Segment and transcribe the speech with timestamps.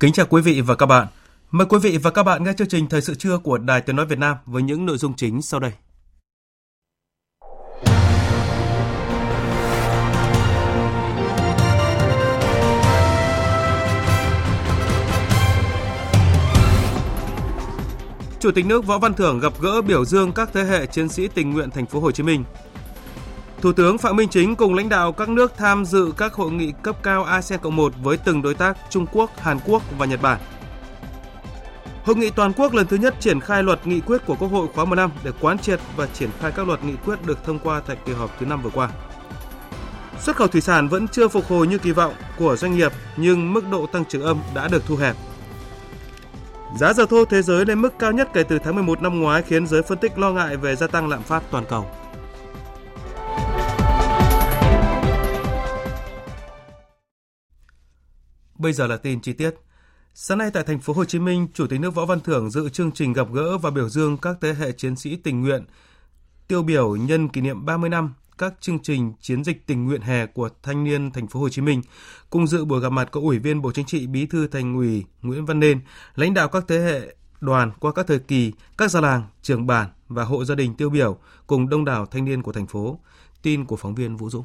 [0.00, 1.06] Kính chào quý vị và các bạn.
[1.50, 3.96] Mời quý vị và các bạn nghe chương trình Thời sự trưa của Đài Tiếng
[3.96, 5.72] Nói Việt Nam với những nội dung chính sau đây.
[18.40, 21.28] Chủ tịch nước Võ Văn Thưởng gặp gỡ biểu dương các thế hệ chiến sĩ
[21.28, 22.44] tình nguyện thành phố Hồ Chí Minh.
[23.60, 26.72] Thủ tướng Phạm Minh Chính cùng lãnh đạo các nước tham dự các hội nghị
[26.82, 30.22] cấp cao ASEAN Cộng 1 với từng đối tác Trung Quốc, Hàn Quốc và Nhật
[30.22, 30.40] Bản.
[32.04, 34.68] Hội nghị toàn quốc lần thứ nhất triển khai luật nghị quyết của Quốc hội
[34.74, 37.80] khóa 15 để quán triệt và triển khai các luật nghị quyết được thông qua
[37.86, 38.90] tại kỳ họp thứ năm vừa qua.
[40.20, 43.52] Xuất khẩu thủy sản vẫn chưa phục hồi như kỳ vọng của doanh nghiệp nhưng
[43.52, 45.16] mức độ tăng trưởng âm đã được thu hẹp.
[46.78, 49.42] Giá dầu thô thế giới lên mức cao nhất kể từ tháng 11 năm ngoái
[49.42, 51.86] khiến giới phân tích lo ngại về gia tăng lạm phát toàn cầu.
[58.60, 59.54] Bây giờ là tin chi tiết.
[60.14, 62.68] Sáng nay tại thành phố Hồ Chí Minh, Chủ tịch nước Võ Văn Thưởng dự
[62.68, 65.64] chương trình gặp gỡ và biểu dương các thế hệ chiến sĩ tình nguyện
[66.48, 70.26] tiêu biểu nhân kỷ niệm 30 năm các chương trình chiến dịch tình nguyện hè
[70.26, 71.82] của thanh niên thành phố Hồ Chí Minh.
[72.30, 75.04] Cùng dự buổi gặp mặt có Ủy viên Bộ Chính trị, Bí thư Thành ủy
[75.22, 75.80] Nguyễn Văn Nên,
[76.14, 79.88] lãnh đạo các thế hệ đoàn qua các thời kỳ, các gia làng, trường bản
[80.08, 83.00] và hộ gia đình tiêu biểu cùng đông đảo thanh niên của thành phố.
[83.42, 84.44] Tin của phóng viên Vũ Dũng.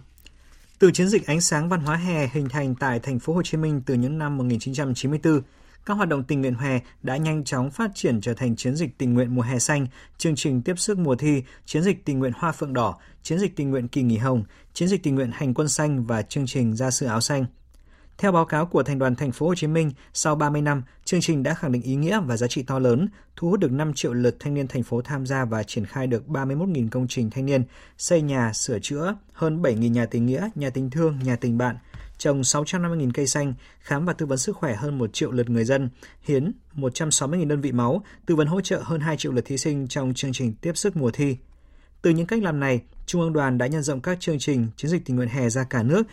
[0.80, 3.58] Từ chiến dịch ánh sáng văn hóa hè hình thành tại thành phố Hồ Chí
[3.58, 5.42] Minh từ những năm 1994,
[5.86, 8.98] các hoạt động tình nguyện hè đã nhanh chóng phát triển trở thành chiến dịch
[8.98, 9.88] tình nguyện mùa hè xanh,
[10.18, 13.56] chương trình tiếp sức mùa thi, chiến dịch tình nguyện hoa phượng đỏ, chiến dịch
[13.56, 14.44] tình nguyện kỳ nghỉ hồng,
[14.74, 17.46] chiến dịch tình nguyện hành quân xanh và chương trình ra sự áo xanh.
[18.18, 21.22] Theo báo cáo của Thành đoàn Thành phố Hồ Chí Minh, sau 30 năm, chương
[21.22, 23.94] trình đã khẳng định ý nghĩa và giá trị to lớn, thu hút được 5
[23.94, 27.30] triệu lượt thanh niên thành phố tham gia và triển khai được 31.000 công trình
[27.30, 27.64] thanh niên,
[27.98, 31.78] xây nhà, sửa chữa, hơn 7.000 nhà tình nghĩa, nhà tình thương, nhà tình bạn,
[32.18, 35.66] trồng 650.000 cây xanh, khám và tư vấn sức khỏe hơn 1 triệu lượt người
[35.66, 35.90] dân,
[36.22, 39.88] hiến 160.000 đơn vị máu, tư vấn hỗ trợ hơn 2 triệu lượt thí sinh
[39.88, 41.38] trong chương trình tiếp sức mùa thi.
[42.02, 44.92] Từ những cách làm này, Trung ương đoàn đã nhân rộng các chương trình chiến
[44.92, 46.04] dịch tình nguyện hè ra cả nước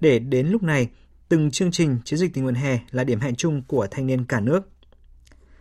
[0.00, 0.88] để đến lúc này,
[1.34, 4.24] từng chương trình chiến dịch tình nguyện hè là điểm hẹn chung của thanh niên
[4.24, 4.68] cả nước.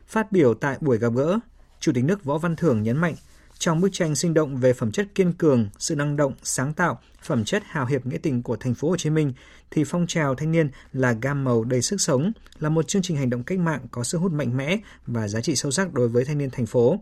[0.07, 1.39] Phát biểu tại buổi gặp gỡ,
[1.79, 3.15] Chủ tịch nước Võ Văn Thưởng nhấn mạnh,
[3.59, 6.99] trong bức tranh sinh động về phẩm chất kiên cường, sự năng động, sáng tạo,
[7.23, 9.33] phẩm chất hào hiệp nghĩa tình của thành phố Hồ Chí Minh
[9.71, 13.17] thì phong trào thanh niên là gam màu đầy sức sống, là một chương trình
[13.17, 16.07] hành động cách mạng có sức hút mạnh mẽ và giá trị sâu sắc đối
[16.07, 16.99] với thanh niên thành phố.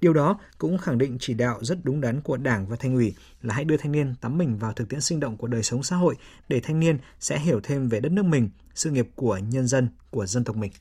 [0.00, 3.14] Điều đó cũng khẳng định chỉ đạo rất đúng đắn của Đảng và Thành ủy
[3.42, 5.82] là hãy đưa thanh niên tắm mình vào thực tiễn sinh động của đời sống
[5.82, 6.14] xã hội
[6.48, 9.88] để thanh niên sẽ hiểu thêm về đất nước mình, sự nghiệp của nhân dân,
[10.10, 10.72] của dân tộc mình.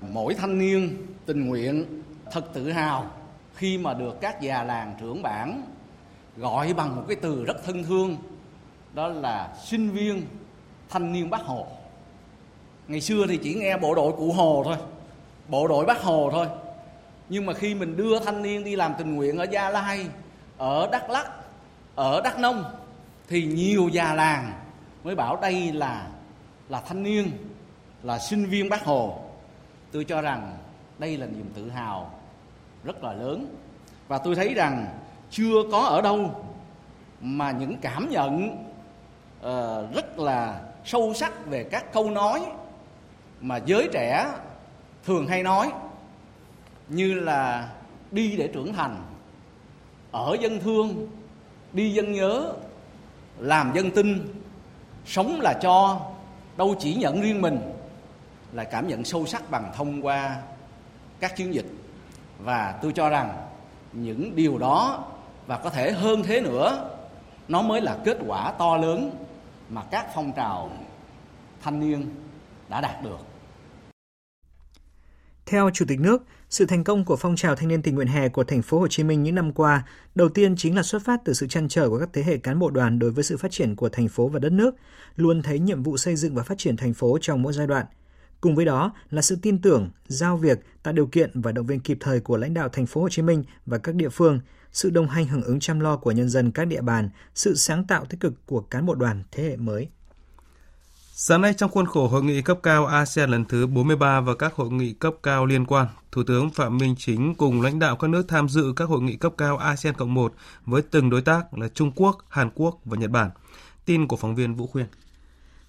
[0.00, 0.96] Mỗi thanh niên
[1.26, 2.02] tình nguyện
[2.32, 3.10] thật tự hào
[3.54, 5.62] khi mà được các già làng trưởng bản
[6.36, 8.16] gọi bằng một cái từ rất thân thương
[8.94, 10.22] đó là sinh viên
[10.88, 11.66] thanh niên Bắc Hồ.
[12.88, 14.76] Ngày xưa thì chỉ nghe bộ đội cụ Hồ thôi,
[15.48, 16.46] bộ đội Bắc Hồ thôi
[17.28, 20.06] nhưng mà khi mình đưa thanh niên đi làm tình nguyện ở gia lai
[20.58, 21.30] ở đắk lắc
[21.94, 22.64] ở đắk nông
[23.28, 24.52] thì nhiều già làng
[25.04, 26.06] mới bảo đây là
[26.68, 27.30] là thanh niên
[28.02, 29.18] là sinh viên bác hồ.
[29.92, 30.56] Tôi cho rằng
[30.98, 32.10] đây là niềm tự hào
[32.84, 33.56] rất là lớn.
[34.08, 34.86] Và tôi thấy rằng
[35.30, 36.44] chưa có ở đâu
[37.20, 38.48] mà những cảm nhận
[39.38, 42.46] uh, rất là sâu sắc về các câu nói
[43.40, 44.28] mà giới trẻ
[45.04, 45.72] thường hay nói
[46.88, 47.72] như là
[48.10, 49.04] đi để trưởng thành
[50.12, 51.10] ở dân thương
[51.72, 52.52] đi dân nhớ
[53.38, 54.34] làm dân tin
[55.06, 56.00] sống là cho
[56.56, 57.60] đâu chỉ nhận riêng mình
[58.52, 60.36] là cảm nhận sâu sắc bằng thông qua
[61.20, 61.66] các chiến dịch.
[62.38, 63.46] Và tôi cho rằng
[63.92, 65.04] những điều đó
[65.46, 66.90] và có thể hơn thế nữa
[67.48, 69.10] nó mới là kết quả to lớn
[69.68, 70.70] mà các phong trào
[71.62, 72.14] thanh niên
[72.68, 73.18] đã đạt được.
[75.46, 78.28] Theo Chủ tịch nước, sự thành công của phong trào thanh niên tình nguyện hè
[78.28, 79.84] của thành phố Hồ Chí Minh những năm qua,
[80.14, 82.58] đầu tiên chính là xuất phát từ sự chăn trở của các thế hệ cán
[82.58, 84.74] bộ đoàn đối với sự phát triển của thành phố và đất nước,
[85.16, 87.86] luôn thấy nhiệm vụ xây dựng và phát triển thành phố trong mỗi giai đoạn.
[88.40, 91.80] Cùng với đó là sự tin tưởng, giao việc, tạo điều kiện và động viên
[91.80, 94.40] kịp thời của lãnh đạo thành phố Hồ Chí Minh và các địa phương,
[94.72, 97.84] sự đồng hành hưởng ứng chăm lo của nhân dân các địa bàn, sự sáng
[97.84, 99.88] tạo tích cực của cán bộ đoàn thế hệ mới.
[101.18, 104.54] Sáng nay trong khuôn khổ hội nghị cấp cao ASEAN lần thứ 43 và các
[104.54, 108.10] hội nghị cấp cao liên quan, Thủ tướng Phạm Minh Chính cùng lãnh đạo các
[108.10, 110.34] nước tham dự các hội nghị cấp cao ASEAN Cộng 1
[110.66, 113.30] với từng đối tác là Trung Quốc, Hàn Quốc và Nhật Bản.
[113.84, 114.86] Tin của phóng viên Vũ Khuyên.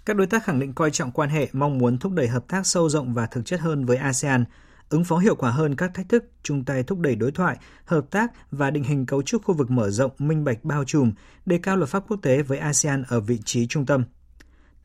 [0.06, 2.68] Các đối tác khẳng định coi trọng quan hệ, mong muốn thúc đẩy hợp tác
[2.68, 4.46] sâu rộng và thực chất hơn với ASEAN,
[4.90, 8.06] ứng phó hiệu quả hơn các thách thức, chung tay thúc đẩy đối thoại, hợp
[8.12, 11.12] tác và định hình cấu trúc khu vực mở rộng, minh bạch bao trùm,
[11.46, 14.04] đề cao luật pháp quốc tế với ASEAN ở vị trí trung tâm.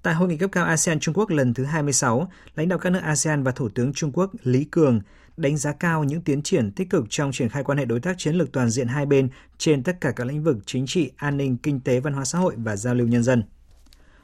[0.02, 3.00] Tại hội nghị cấp cao ASEAN Trung Quốc lần thứ 26, lãnh đạo các nước
[3.02, 5.00] ASEAN và Thủ tướng Trung Quốc Lý Cường
[5.36, 8.18] đánh giá cao những tiến triển tích cực trong triển khai quan hệ đối tác
[8.18, 9.28] chiến lược toàn diện hai bên
[9.58, 12.38] trên tất cả các lĩnh vực chính trị, an ninh, kinh tế, văn hóa xã
[12.38, 13.42] hội và giao lưu nhân dân.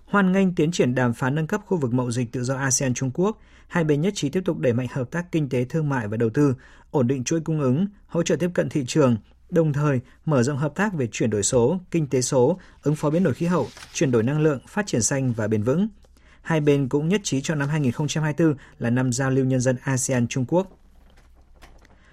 [0.05, 2.95] Hoan nghênh tiến triển đàm phán nâng cấp khu vực mậu dịch tự do ASEAN
[2.95, 3.39] Trung Quốc,
[3.69, 6.17] hai bên nhất trí tiếp tục đẩy mạnh hợp tác kinh tế thương mại và
[6.17, 6.55] đầu tư,
[6.91, 9.17] ổn định chuỗi cung ứng, hỗ trợ tiếp cận thị trường,
[9.51, 13.11] đồng thời mở rộng hợp tác về chuyển đổi số, kinh tế số, ứng phó
[13.11, 15.89] biến đổi khí hậu, chuyển đổi năng lượng, phát triển xanh và bền vững.
[16.43, 20.29] Hai bên cũng nhất trí cho năm 2024 là năm giao lưu nhân dân ASEAN
[20.29, 20.79] Trung Quốc.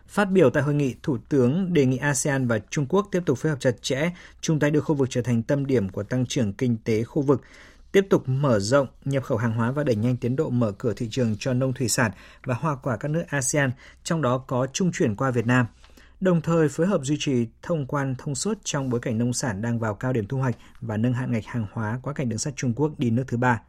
[0.08, 3.38] Phát biểu tại hội nghị, Thủ tướng đề nghị ASEAN và Trung Quốc tiếp tục
[3.38, 4.12] phối hợp chặt chẽ,
[4.42, 7.22] chung tay đưa khu vực trở thành tâm điểm của tăng trưởng kinh tế khu
[7.22, 7.42] vực,
[7.92, 10.94] tiếp tục mở rộng nhập khẩu hàng hóa và đẩy nhanh tiến độ mở cửa
[10.94, 12.12] thị trường cho nông thủy sản
[12.44, 13.72] và hoa quả các nước ASEAN,
[14.04, 15.66] trong đó có trung chuyển qua Việt Nam–
[16.26, 19.62] đồng thời phối hợp duy trì thông quan thông suốt trong bối cảnh nông sản
[19.62, 22.40] đang vào cao điểm thu hoạch và nâng hạn ngạch hàng hóa qua cảnh đường
[22.40, 23.62] sắt Trung Quốc đi nước thứ ba.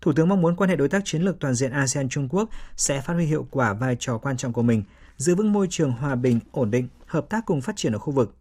[0.00, 2.48] Thủ tướng mong muốn quan hệ đối tác chiến lược toàn diện ASEAN Trung Quốc
[2.76, 4.82] sẽ phát huy hiệu quả vai trò quan trọng của mình,
[5.16, 8.12] giữ vững môi trường hòa bình, ổn định, hợp tác cùng phát triển ở khu
[8.12, 8.34] vực.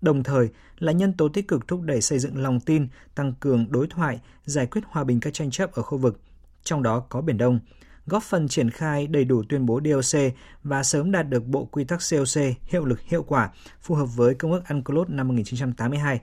[0.00, 0.48] Đồng thời
[0.78, 4.20] là nhân tố tích cực thúc đẩy xây dựng lòng tin, tăng cường đối thoại,
[4.44, 6.20] giải quyết hòa bình các tranh chấp ở khu vực,
[6.64, 7.60] trong đó có Biển Đông,
[8.06, 10.20] góp phần triển khai đầy đủ tuyên bố DOC
[10.62, 13.50] và sớm đạt được bộ quy tắc COC hiệu lực hiệu quả,
[13.80, 16.20] phù hợp với Công ước UNCLOS năm 1982.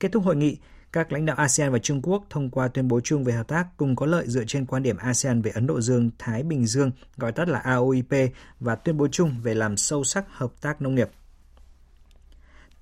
[0.00, 0.56] Kết thúc hội nghị,
[0.92, 3.66] các lãnh đạo ASEAN và Trung Quốc thông qua tuyên bố chung về hợp tác
[3.76, 6.90] cùng có lợi dựa trên quan điểm ASEAN về Ấn Độ Dương, Thái Bình Dương,
[7.16, 10.94] gọi tắt là AOIP, và tuyên bố chung về làm sâu sắc hợp tác nông
[10.94, 11.10] nghiệp.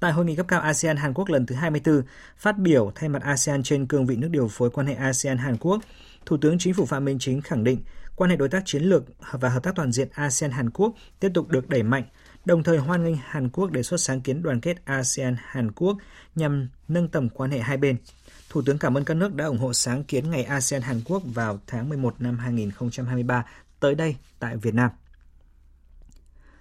[0.00, 2.02] Tại hội nghị cấp cao ASEAN Hàn Quốc lần thứ 24,
[2.36, 5.56] phát biểu thay mặt ASEAN trên cương vị nước điều phối quan hệ ASEAN Hàn
[5.56, 5.80] Quốc,
[6.26, 7.78] Thủ tướng Chính phủ Phạm Minh Chính khẳng định
[8.16, 11.30] quan hệ đối tác chiến lược và hợp tác toàn diện ASEAN Hàn Quốc tiếp
[11.34, 12.04] tục được đẩy mạnh,
[12.44, 15.96] đồng thời hoan nghênh Hàn Quốc đề xuất sáng kiến đoàn kết ASEAN Hàn Quốc
[16.34, 17.96] nhằm nâng tầm quan hệ hai bên.
[18.50, 21.22] Thủ tướng cảm ơn các nước đã ủng hộ sáng kiến ngày ASEAN Hàn Quốc
[21.24, 23.44] vào tháng 11 năm 2023
[23.80, 24.90] tới đây tại Việt Nam.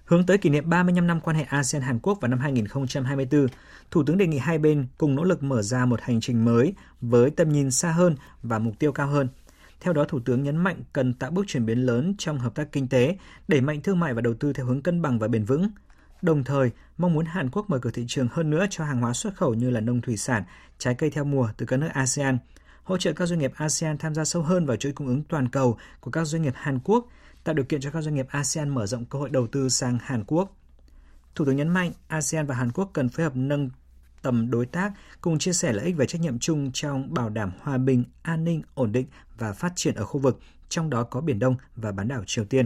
[0.06, 3.48] Hướng tới kỷ niệm 35 năm quan hệ ASEAN Hàn Quốc vào năm 2024,
[3.92, 6.74] Thủ tướng đề nghị hai bên cùng nỗ lực mở ra một hành trình mới
[7.02, 9.28] với tầm nhìn xa hơn và mục tiêu cao hơn–
[9.82, 12.72] theo đó, Thủ tướng nhấn mạnh cần tạo bước chuyển biến lớn trong hợp tác
[12.72, 13.18] kinh tế,
[13.48, 15.70] đẩy mạnh thương mại và đầu tư theo hướng cân bằng và bền vững.
[16.22, 19.14] Đồng thời, mong muốn Hàn Quốc mở cửa thị trường hơn nữa cho hàng hóa
[19.14, 20.44] xuất khẩu như là nông thủy sản,
[20.78, 22.38] trái cây theo mùa từ các nước ASEAN,
[22.84, 25.50] hỗ trợ các doanh nghiệp ASEAN tham gia sâu hơn vào chuỗi cung ứng toàn
[25.50, 27.08] cầu của các doanh nghiệp Hàn Quốc,
[27.44, 29.98] tạo điều kiện cho các doanh nghiệp ASEAN mở rộng cơ hội đầu tư sang
[30.02, 30.58] Hàn Quốc.
[31.36, 33.70] Thủ tướng nhấn mạnh ASEAN và Hàn Quốc cần phối hợp nâng
[34.22, 34.92] tầm đối tác
[35.22, 38.44] cùng chia sẻ lợi ích và trách nhiệm chung trong bảo đảm hòa bình, an
[38.44, 41.92] ninh, ổn định và phát triển ở khu vực, trong đó có Biển Đông và
[41.92, 42.66] bán đảo Triều Tiên.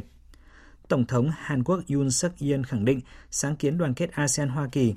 [0.87, 4.67] Tổng thống Hàn Quốc Yoon suk yeol khẳng định sáng kiến đoàn kết ASEAN Hoa
[4.71, 4.95] Kỳ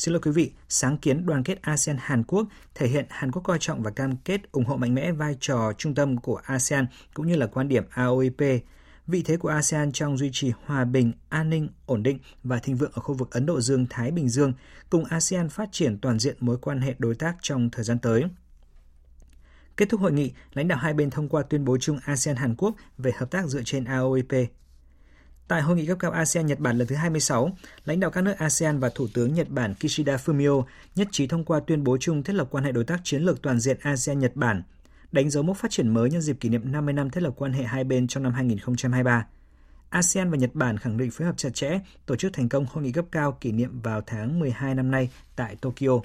[0.00, 3.42] Xin lỗi quý vị, sáng kiến đoàn kết ASEAN Hàn Quốc thể hiện Hàn Quốc
[3.42, 6.86] coi trọng và cam kết ủng hộ mạnh mẽ vai trò trung tâm của ASEAN
[7.14, 8.62] cũng như là quan điểm AOIP
[9.10, 12.76] vị thế của ASEAN trong duy trì hòa bình, an ninh, ổn định và thịnh
[12.76, 14.52] vượng ở khu vực Ấn Độ Dương-Thái Bình Dương,
[14.90, 18.24] cùng ASEAN phát triển toàn diện mối quan hệ đối tác trong thời gian tới.
[19.76, 22.74] Kết thúc hội nghị, lãnh đạo hai bên thông qua tuyên bố chung ASEAN-Hàn Quốc
[22.98, 24.50] về hợp tác dựa trên AOIP.
[25.48, 27.50] Tại hội nghị cấp cao ASEAN Nhật Bản lần thứ 26,
[27.84, 30.64] lãnh đạo các nước ASEAN và Thủ tướng Nhật Bản Kishida Fumio
[30.96, 33.42] nhất trí thông qua tuyên bố chung thiết lập quan hệ đối tác chiến lược
[33.42, 34.62] toàn diện ASEAN Nhật Bản
[35.12, 37.52] đánh dấu mốc phát triển mới nhân dịp kỷ niệm 50 năm thiết lập quan
[37.52, 39.26] hệ hai bên trong năm 2023.
[39.90, 42.84] ASEAN và Nhật Bản khẳng định phối hợp chặt chẽ, tổ chức thành công hội
[42.84, 46.00] nghị cấp cao kỷ niệm vào tháng 12 năm nay tại Tokyo.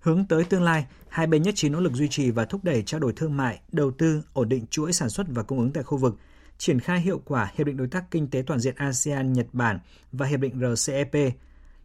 [0.00, 2.82] Hướng tới tương lai, hai bên nhất trí nỗ lực duy trì và thúc đẩy
[2.82, 5.82] trao đổi thương mại, đầu tư, ổn định chuỗi sản xuất và cung ứng tại
[5.82, 6.16] khu vực,
[6.58, 9.78] triển khai hiệu quả Hiệp định Đối tác Kinh tế Toàn diện ASEAN-Nhật Bản
[10.12, 11.32] và Hiệp định RCEP,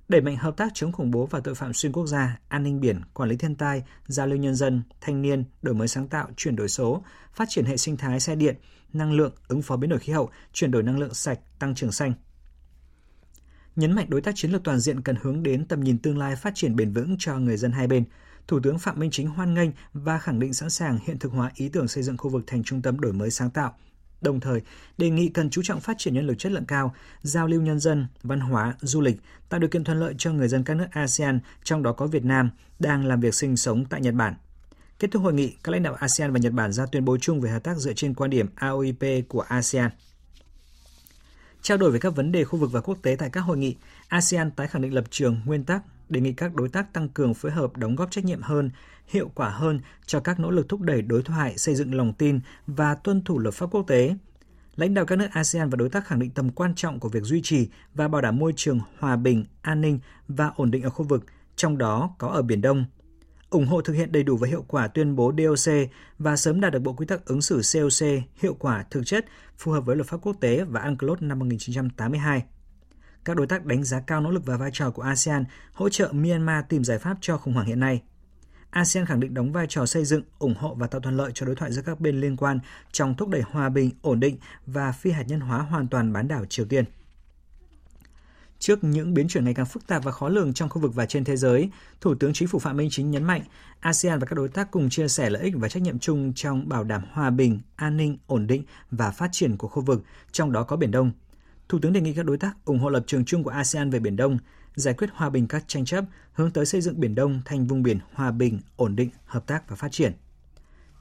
[0.07, 2.79] đẩy mạnh hợp tác chống khủng bố và tội phạm xuyên quốc gia, an ninh
[2.79, 6.29] biển, quản lý thiên tai, giao lưu nhân dân, thanh niên, đổi mới sáng tạo,
[6.37, 8.55] chuyển đổi số, phát triển hệ sinh thái xe điện,
[8.93, 11.91] năng lượng, ứng phó biến đổi khí hậu, chuyển đổi năng lượng sạch, tăng trưởng
[11.91, 12.13] xanh.
[13.75, 16.35] Nhấn mạnh đối tác chiến lược toàn diện cần hướng đến tầm nhìn tương lai
[16.35, 18.03] phát triển bền vững cho người dân hai bên.
[18.47, 21.51] Thủ tướng Phạm Minh Chính hoan nghênh và khẳng định sẵn sàng hiện thực hóa
[21.55, 23.75] ý tưởng xây dựng khu vực thành trung tâm đổi mới sáng tạo,
[24.23, 24.61] Đồng thời,
[24.97, 27.79] đề nghị cần chú trọng phát triển nhân lực chất lượng cao, giao lưu nhân
[27.79, 29.15] dân, văn hóa, du lịch,
[29.49, 32.25] tạo điều kiện thuận lợi cho người dân các nước ASEAN, trong đó có Việt
[32.25, 32.49] Nam,
[32.79, 34.35] đang làm việc sinh sống tại Nhật Bản.
[34.99, 37.41] Kết thúc hội nghị, các lãnh đạo ASEAN và Nhật Bản ra tuyên bố chung
[37.41, 39.91] về hợp tác dựa trên quan điểm AOIP của ASEAN.
[41.61, 43.75] Trao đổi về các vấn đề khu vực và quốc tế tại các hội nghị,
[44.07, 47.33] ASEAN tái khẳng định lập trường, nguyên tắc, đề nghị các đối tác tăng cường
[47.33, 48.69] phối hợp đóng góp trách nhiệm hơn,
[49.07, 52.39] hiệu quả hơn cho các nỗ lực thúc đẩy đối thoại, xây dựng lòng tin
[52.67, 54.15] và tuân thủ luật pháp quốc tế.
[54.75, 57.23] Lãnh đạo các nước ASEAN và đối tác khẳng định tầm quan trọng của việc
[57.23, 60.89] duy trì và bảo đảm môi trường hòa bình, an ninh và ổn định ở
[60.89, 62.85] khu vực, trong đó có ở Biển Đông,
[63.49, 65.73] ủng hộ thực hiện đầy đủ và hiệu quả tuyên bố DOC
[66.19, 69.25] và sớm đạt được bộ quy tắc ứng xử COC hiệu quả thực chất
[69.57, 72.43] phù hợp với luật pháp quốc tế và UNCLOS năm 1982.
[73.25, 76.11] Các đối tác đánh giá cao nỗ lực và vai trò của ASEAN hỗ trợ
[76.11, 78.01] Myanmar tìm giải pháp cho khủng hoảng hiện nay.
[78.69, 81.45] ASEAN khẳng định đóng vai trò xây dựng, ủng hộ và tạo thuận lợi cho
[81.45, 82.59] đối thoại giữa các bên liên quan
[82.91, 86.27] trong thúc đẩy hòa bình, ổn định và phi hạt nhân hóa hoàn toàn bán
[86.27, 86.85] đảo Triều Tiên.
[88.59, 91.05] Trước những biến chuyển ngày càng phức tạp và khó lường trong khu vực và
[91.05, 91.69] trên thế giới,
[92.01, 93.41] Thủ tướng Chính phủ Phạm Minh Chính nhấn mạnh
[93.79, 96.69] ASEAN và các đối tác cùng chia sẻ lợi ích và trách nhiệm chung trong
[96.69, 100.51] bảo đảm hòa bình, an ninh, ổn định và phát triển của khu vực, trong
[100.51, 101.11] đó có Biển Đông.
[101.73, 103.99] Thủ tướng đề nghị các đối tác ủng hộ lập trường chung của ASEAN về
[103.99, 104.37] Biển Đông,
[104.75, 107.83] giải quyết hòa bình các tranh chấp, hướng tới xây dựng Biển Đông thành vùng
[107.83, 110.13] biển hòa bình, ổn định, hợp tác và phát triển.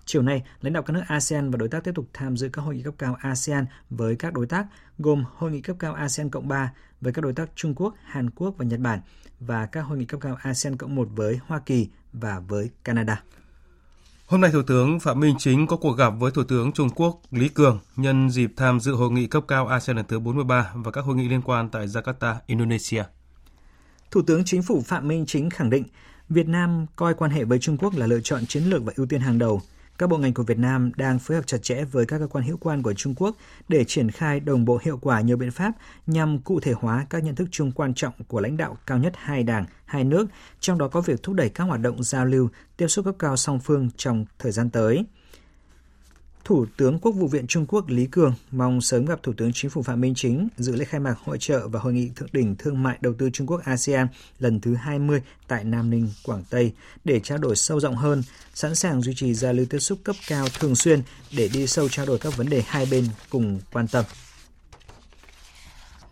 [0.05, 2.63] Chiều nay, lãnh đạo các nước ASEAN và đối tác tiếp tục tham dự các
[2.63, 4.67] hội nghị cấp cao ASEAN với các đối tác,
[4.99, 8.31] gồm hội nghị cấp cao ASEAN Cộng 3 với các đối tác Trung Quốc, Hàn
[8.31, 9.01] Quốc và Nhật Bản
[9.41, 13.23] và các hội nghị cấp cao ASEAN Cộng 1 với Hoa Kỳ và với Canada.
[14.33, 17.21] Hôm nay Thủ tướng Phạm Minh Chính có cuộc gặp với Thủ tướng Trung Quốc
[17.31, 20.91] Lý Cường nhân dịp tham dự hội nghị cấp cao ASEAN lần thứ 43 và
[20.91, 23.03] các hội nghị liên quan tại Jakarta, Indonesia.
[24.11, 25.85] Thủ tướng Chính phủ Phạm Minh Chính khẳng định
[26.29, 29.07] Việt Nam coi quan hệ với Trung Quốc là lựa chọn chiến lược và ưu
[29.07, 29.63] tiên hàng đầu.
[30.03, 32.45] Các bộ ngành của Việt Nam đang phối hợp chặt chẽ với các cơ quan
[32.45, 33.37] hữu quan của Trung Quốc
[33.69, 35.73] để triển khai đồng bộ hiệu quả nhiều biện pháp
[36.07, 39.13] nhằm cụ thể hóa các nhận thức chung quan trọng của lãnh đạo cao nhất
[39.17, 40.27] hai đảng, hai nước,
[40.61, 43.37] trong đó có việc thúc đẩy các hoạt động giao lưu, tiếp xúc cấp cao
[43.37, 45.05] song phương trong thời gian tới.
[46.45, 49.71] Thủ tướng Quốc vụ viện Trung Quốc Lý Cường mong sớm gặp Thủ tướng Chính
[49.71, 52.57] phủ Phạm Minh Chính dự lễ khai mạc hội trợ và hội nghị thượng đỉnh
[52.57, 54.07] thương mại đầu tư Trung Quốc ASEAN
[54.39, 56.73] lần thứ 20 tại Nam Ninh, Quảng Tây
[57.05, 58.23] để trao đổi sâu rộng hơn,
[58.55, 61.03] sẵn sàng duy trì giao lưu tiếp xúc cấp cao thường xuyên
[61.37, 64.05] để đi sâu trao đổi các vấn đề hai bên cùng quan tâm.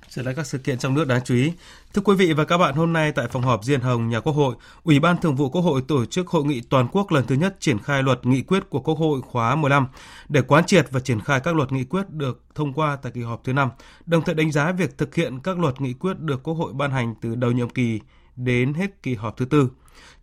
[0.09, 1.53] Trở lại các sự kiện trong nước đáng chú ý.
[1.95, 4.33] Thưa quý vị và các bạn, hôm nay tại phòng họp Diên Hồng, nhà Quốc
[4.33, 4.55] hội,
[4.85, 7.57] Ủy ban Thường vụ Quốc hội tổ chức hội nghị toàn quốc lần thứ nhất
[7.61, 9.87] triển khai luật nghị quyết của Quốc hội khóa 15
[10.29, 13.23] để quán triệt và triển khai các luật nghị quyết được thông qua tại kỳ
[13.23, 13.71] họp thứ năm,
[14.07, 16.91] đồng thời đánh giá việc thực hiện các luật nghị quyết được Quốc hội ban
[16.91, 18.01] hành từ đầu nhiệm kỳ
[18.37, 19.71] đến hết kỳ họp thứ tư.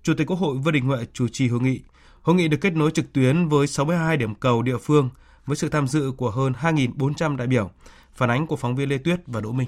[0.04, 1.82] Chủ tịch Quốc hội Vương Đình Huệ chủ trì hội nghị.
[2.22, 5.10] Hội nghị được kết nối trực tuyến với 62 điểm cầu địa phương
[5.46, 7.72] với sự tham dự của hơn 2.400 đại biểu.
[8.16, 9.68] Phản ánh của phóng viên Lê Tuyết và Đỗ Minh.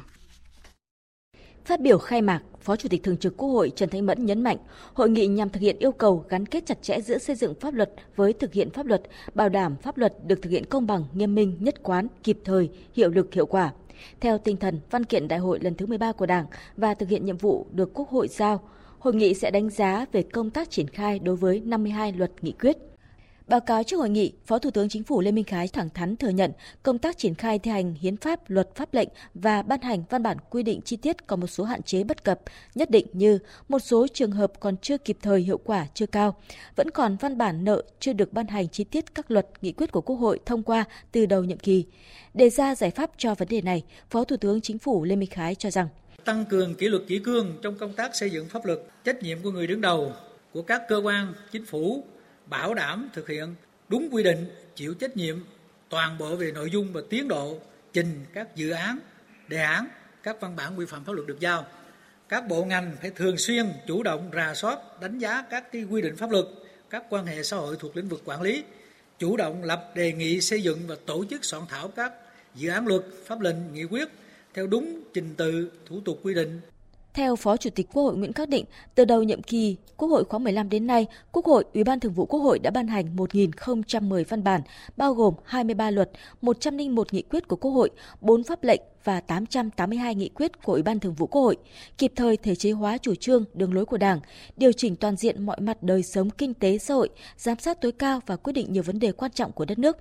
[1.70, 4.44] Phát biểu khai mạc, Phó Chủ tịch Thường trực Quốc hội Trần Thanh Mẫn nhấn
[4.44, 4.58] mạnh,
[4.94, 7.74] hội nghị nhằm thực hiện yêu cầu gắn kết chặt chẽ giữa xây dựng pháp
[7.74, 9.02] luật với thực hiện pháp luật,
[9.34, 12.70] bảo đảm pháp luật được thực hiện công bằng, nghiêm minh, nhất quán, kịp thời,
[12.94, 13.74] hiệu lực, hiệu quả.
[14.20, 16.46] Theo tinh thần văn kiện đại hội lần thứ 13 của Đảng
[16.78, 18.62] và thực hiện nhiệm vụ được Quốc hội giao,
[19.00, 22.52] hội nghị sẽ đánh giá về công tác triển khai đối với 52 luật nghị
[22.52, 22.78] quyết
[23.50, 26.16] Báo cáo trước hội nghị, Phó Thủ tướng Chính phủ Lê Minh Khái thẳng thắn
[26.16, 26.52] thừa nhận
[26.84, 30.24] công tác triển khai thi hành hiến pháp, luật pháp lệnh và ban hành văn
[30.24, 32.40] bản quy định chi tiết có một số hạn chế bất cập
[32.76, 33.40] nhất định như
[33.70, 36.36] một số trường hợp còn chưa kịp thời hiệu quả chưa cao,
[36.76, 39.92] vẫn còn văn bản nợ chưa được ban hành chi tiết các luật nghị quyết
[39.92, 41.86] của Quốc hội thông qua từ đầu nhiệm kỳ.
[42.34, 45.30] Đề ra giải pháp cho vấn đề này, Phó Thủ tướng Chính phủ Lê Minh
[45.30, 45.88] Khái cho rằng
[46.26, 49.38] tăng cường kỷ luật kỷ cương trong công tác xây dựng pháp luật, trách nhiệm
[49.44, 50.12] của người đứng đầu,
[50.54, 52.04] của các cơ quan, chính phủ,
[52.50, 53.56] bảo đảm thực hiện
[53.90, 55.40] đúng quy định, chịu trách nhiệm
[55.90, 57.60] toàn bộ về nội dung và tiến độ
[57.94, 59.00] trình các dự án,
[59.48, 59.88] đề án,
[60.24, 61.66] các văn bản quy phạm pháp luật được giao.
[62.30, 66.02] Các bộ ngành phải thường xuyên chủ động rà soát, đánh giá các cái quy
[66.02, 66.46] định pháp luật,
[66.90, 68.64] các quan hệ xã hội thuộc lĩnh vực quản lý,
[69.20, 72.14] chủ động lập đề nghị xây dựng và tổ chức soạn thảo các
[72.56, 74.10] dự án luật, pháp lệnh, nghị quyết
[74.54, 76.62] theo đúng trình tự, thủ tục quy định
[77.20, 80.24] theo Phó Chủ tịch Quốc hội Nguyễn Khắc Định, từ đầu nhiệm kỳ Quốc hội
[80.24, 83.16] khóa 15 đến nay, Quốc hội, Ủy ban Thường vụ Quốc hội đã ban hành
[83.16, 84.62] 1.010 văn bản,
[84.98, 86.12] bao gồm 23 luật,
[86.42, 87.90] 101 nghị quyết của Quốc hội,
[88.22, 91.58] 4 pháp lệnh và 882 nghị quyết của Ủy ban Thường vụ Quốc hội,
[91.98, 94.20] kịp thời thể chế hóa chủ trương, đường lối của Đảng,
[94.58, 97.92] điều chỉnh toàn diện mọi mặt đời sống kinh tế xã hội, giám sát tối
[97.92, 99.98] cao và quyết định nhiều vấn đề quan trọng của đất nước.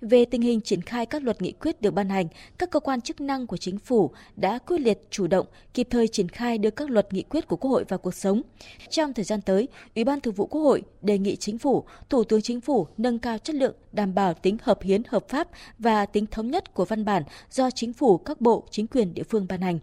[0.00, 2.26] Về tình hình triển khai các luật nghị quyết được ban hành,
[2.58, 6.08] các cơ quan chức năng của chính phủ đã quyết liệt chủ động, kịp thời
[6.08, 8.42] triển khai đưa các luật nghị quyết của Quốc hội vào cuộc sống.
[8.90, 12.24] Trong thời gian tới, Ủy ban Thường vụ Quốc hội đề nghị chính phủ, Thủ
[12.24, 15.48] tướng Chính phủ nâng cao chất lượng, đảm bảo tính hợp hiến hợp pháp
[15.78, 19.14] và tính thống nhất của văn bản do chính phủ, các các bộ, chính quyền
[19.14, 19.78] địa phương ban hành.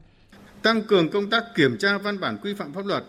[0.61, 3.03] Tăng cường công tác kiểm tra văn bản quy phạm pháp luật,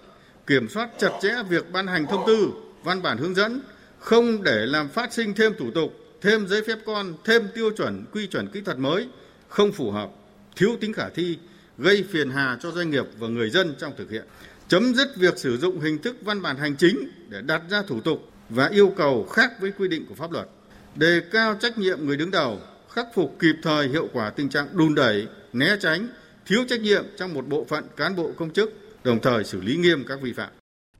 [0.46, 2.52] kiểm soát chặt chẽ việc ban hành thông tư,
[2.84, 3.60] văn bản hướng dẫn,
[3.98, 8.04] không để làm phát sinh thêm thủ tục, thêm giấy phép con, thêm tiêu chuẩn,
[8.12, 9.08] quy chuẩn kỹ thuật mới
[9.48, 10.10] không phù hợp,
[10.56, 11.38] thiếu tính khả thi,
[11.78, 14.24] gây phiền hà cho doanh nghiệp và người dân trong thực hiện.
[14.68, 18.00] Chấm dứt việc sử dụng hình thức văn bản hành chính để đặt ra thủ
[18.00, 20.48] tục và yêu cầu khác với quy định của pháp luật.
[20.94, 22.58] Đề cao trách nhiệm người đứng đầu,
[22.92, 26.08] khắc phục kịp thời hiệu quả tình trạng đùn đẩy, né tránh,
[26.46, 28.72] thiếu trách nhiệm trong một bộ phận cán bộ công chức,
[29.04, 30.52] đồng thời xử lý nghiêm các vi phạm.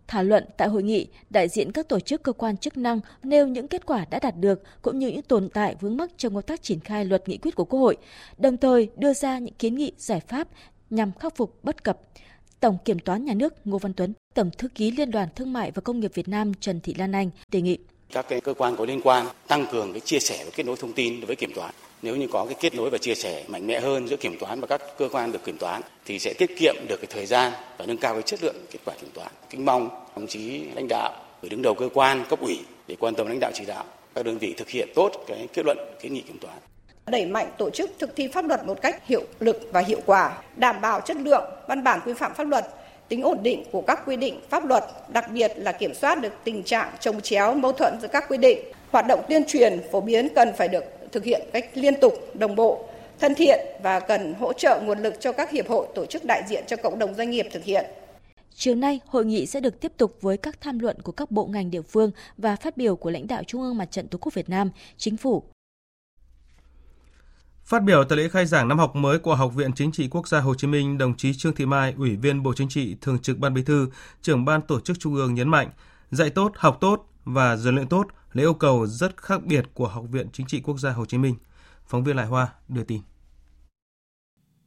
[0.07, 3.47] Thảo luận tại hội nghị, đại diện các tổ chức cơ quan chức năng nêu
[3.47, 6.43] những kết quả đã đạt được cũng như những tồn tại vướng mắc trong công
[6.43, 7.97] tác triển khai luật nghị quyết của Quốc hội,
[8.39, 10.49] đồng thời đưa ra những kiến nghị giải pháp
[10.91, 12.01] nhằm khắc phục bất cập.
[12.61, 15.71] Tổng Kiểm toán Nhà nước Ngô Văn Tuấn, Tổng Thư ký Liên đoàn Thương mại
[15.71, 17.79] và Công nghiệp Việt Nam Trần Thị Lan Anh đề nghị
[18.13, 20.77] các cái cơ quan có liên quan tăng cường cái chia sẻ và kết nối
[20.77, 21.71] thông tin với kiểm toán.
[22.03, 24.61] Nếu như có cái kết nối và chia sẻ mạnh mẽ hơn giữa kiểm toán
[24.61, 27.53] và các cơ quan được kiểm toán thì sẽ tiết kiệm được cái thời gian
[27.79, 29.29] và nâng cao cái chất lượng kết quả kiểm toán.
[29.51, 33.15] Kính mong đồng chí lãnh đạo người đứng đầu cơ quan cấp ủy để quan
[33.15, 36.15] tâm lãnh đạo chỉ đạo các đơn vị thực hiện tốt cái kết luận kiến
[36.15, 36.55] nghị kiểm toán.
[37.07, 40.43] Đẩy mạnh tổ chức thực thi pháp luật một cách hiệu lực và hiệu quả,
[40.57, 42.67] đảm bảo chất lượng văn bản quy phạm pháp luật,
[43.13, 46.33] tính ổn định của các quy định pháp luật, đặc biệt là kiểm soát được
[46.45, 48.59] tình trạng trồng chéo mâu thuẫn giữa các quy định.
[48.91, 52.57] Hoạt động tuyên truyền phổ biến cần phải được thực hiện cách liên tục, đồng
[52.57, 52.85] bộ,
[53.21, 56.43] thân thiện và cần hỗ trợ nguồn lực cho các hiệp hội tổ chức đại
[56.49, 57.85] diện cho cộng đồng doanh nghiệp thực hiện.
[58.55, 61.47] Chiều nay, hội nghị sẽ được tiếp tục với các tham luận của các bộ
[61.47, 64.35] ngành địa phương và phát biểu của lãnh đạo Trung ương Mặt trận Tổ quốc
[64.35, 65.43] Việt Nam, Chính phủ.
[67.65, 70.29] Phát biểu tại lễ khai giảng năm học mới của Học viện Chính trị Quốc
[70.29, 73.19] gia Hồ Chí Minh, đồng chí Trương Thị Mai, Ủy viên Bộ Chính trị, Thường
[73.19, 73.89] trực Ban Bí thư,
[74.23, 75.71] trưởng Ban Tổ chức Trung ương nhấn mạnh,
[76.11, 79.89] dạy tốt, học tốt và rèn luyện tốt là yêu cầu rất khác biệt của
[79.89, 81.35] Học viện Chính trị Quốc gia Hồ Chí Minh.
[81.87, 83.01] Phóng viên Lại Hoa đưa tin.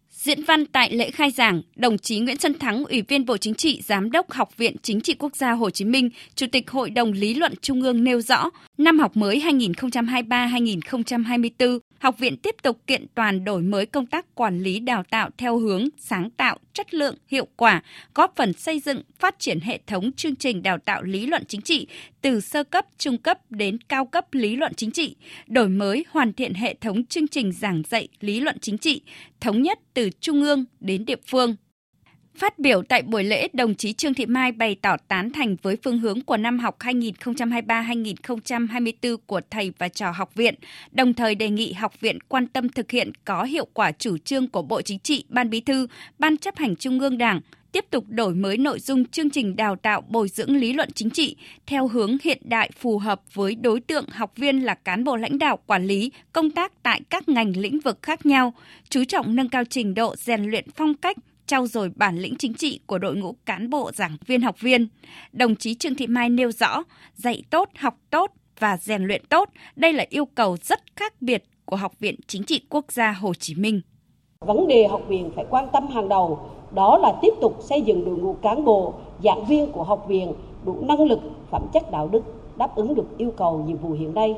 [0.10, 3.53] Diễn văn tại lễ khai giảng, đồng chí Nguyễn Xuân Thắng, Ủy viên Bộ Chính
[3.53, 6.89] trị, Giám đốc Học viện Chính trị Quốc gia Hồ Chí Minh, Chủ tịch Hội
[6.89, 12.79] đồng Lý luận Trung ương nêu rõ, năm học mới 2023-2024, học viện tiếp tục
[12.88, 16.93] kiện toàn đổi mới công tác quản lý đào tạo theo hướng sáng tạo, chất
[16.93, 17.81] lượng, hiệu quả,
[18.15, 21.62] góp phần xây dựng, phát triển hệ thống chương trình đào tạo lý luận chính
[21.62, 21.88] trị
[22.21, 25.15] từ sơ cấp, trung cấp đến cao cấp lý luận chính trị,
[25.47, 29.01] đổi mới hoàn thiện hệ thống chương trình giảng dạy lý luận chính trị,
[29.39, 31.55] thống nhất từ trung ương đến địa phương,
[32.37, 35.77] Phát biểu tại buổi lễ, đồng chí Trương Thị Mai bày tỏ tán thành với
[35.83, 40.55] phương hướng của năm học 2023-2024 của thầy và trò học viện,
[40.91, 44.47] đồng thời đề nghị học viện quan tâm thực hiện có hiệu quả chủ trương
[44.47, 45.87] của Bộ Chính trị, Ban Bí thư,
[46.19, 49.75] Ban chấp hành Trung ương Đảng, tiếp tục đổi mới nội dung chương trình đào
[49.75, 51.35] tạo bồi dưỡng lý luận chính trị
[51.67, 55.39] theo hướng hiện đại phù hợp với đối tượng học viên là cán bộ lãnh
[55.39, 58.53] đạo quản lý công tác tại các ngành lĩnh vực khác nhau,
[58.89, 61.17] chú trọng nâng cao trình độ rèn luyện phong cách,
[61.47, 64.88] trau dồi bản lĩnh chính trị của đội ngũ cán bộ giảng viên học viên.
[65.31, 66.84] Đồng chí Trương Thị Mai nêu rõ,
[67.15, 71.43] dạy tốt, học tốt và rèn luyện tốt, đây là yêu cầu rất khác biệt
[71.65, 73.81] của Học viện Chính trị Quốc gia Hồ Chí Minh.
[74.39, 76.39] Vấn đề học viện phải quan tâm hàng đầu
[76.71, 80.34] đó là tiếp tục xây dựng đội ngũ cán bộ, giảng viên của học viện
[80.65, 81.19] đủ năng lực,
[81.51, 82.23] phẩm chất đạo đức
[82.58, 84.36] đáp ứng được yêu cầu nhiệm vụ hiện nay.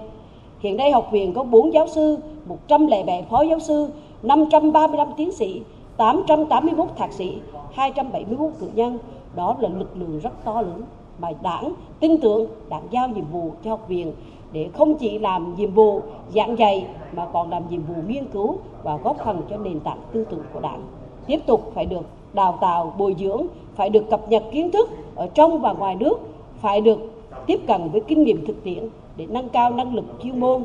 [0.60, 3.89] Hiện nay học viện có 4 giáo sư, 107 phó giáo sư,
[4.24, 5.62] 535 tiến sĩ,
[5.97, 7.38] 881 thạc sĩ,
[7.73, 8.97] 271 cử nhân,
[9.36, 10.81] đó là lực lượng rất to lớn
[11.19, 14.12] mà đảng tin tưởng đảng giao nhiệm vụ cho học viện
[14.51, 16.01] để không chỉ làm nhiệm vụ
[16.36, 19.99] giảng dạy mà còn làm nhiệm vụ nghiên cứu và góp phần cho nền tảng
[20.12, 20.81] tư tưởng của đảng.
[21.27, 25.27] Tiếp tục phải được đào tạo, bồi dưỡng, phải được cập nhật kiến thức ở
[25.27, 26.19] trong và ngoài nước,
[26.62, 26.99] phải được
[27.45, 30.63] tiếp cận với kinh nghiệm thực tiễn để nâng cao năng lực chuyên môn,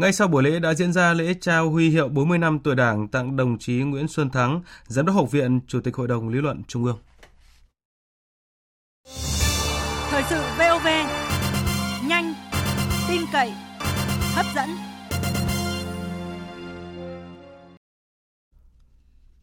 [0.00, 3.08] ngay sau buổi lễ đã diễn ra lễ trao huy hiệu 40 năm tuổi Đảng
[3.08, 6.40] tặng đồng chí Nguyễn Xuân Thắng, Giám đốc Học viện, Chủ tịch Hội đồng Lý
[6.40, 6.98] luận Trung ương.
[10.10, 10.86] Thời sự VOV,
[12.06, 12.34] nhanh,
[13.08, 13.52] tin cậy,
[14.34, 14.68] hấp dẫn.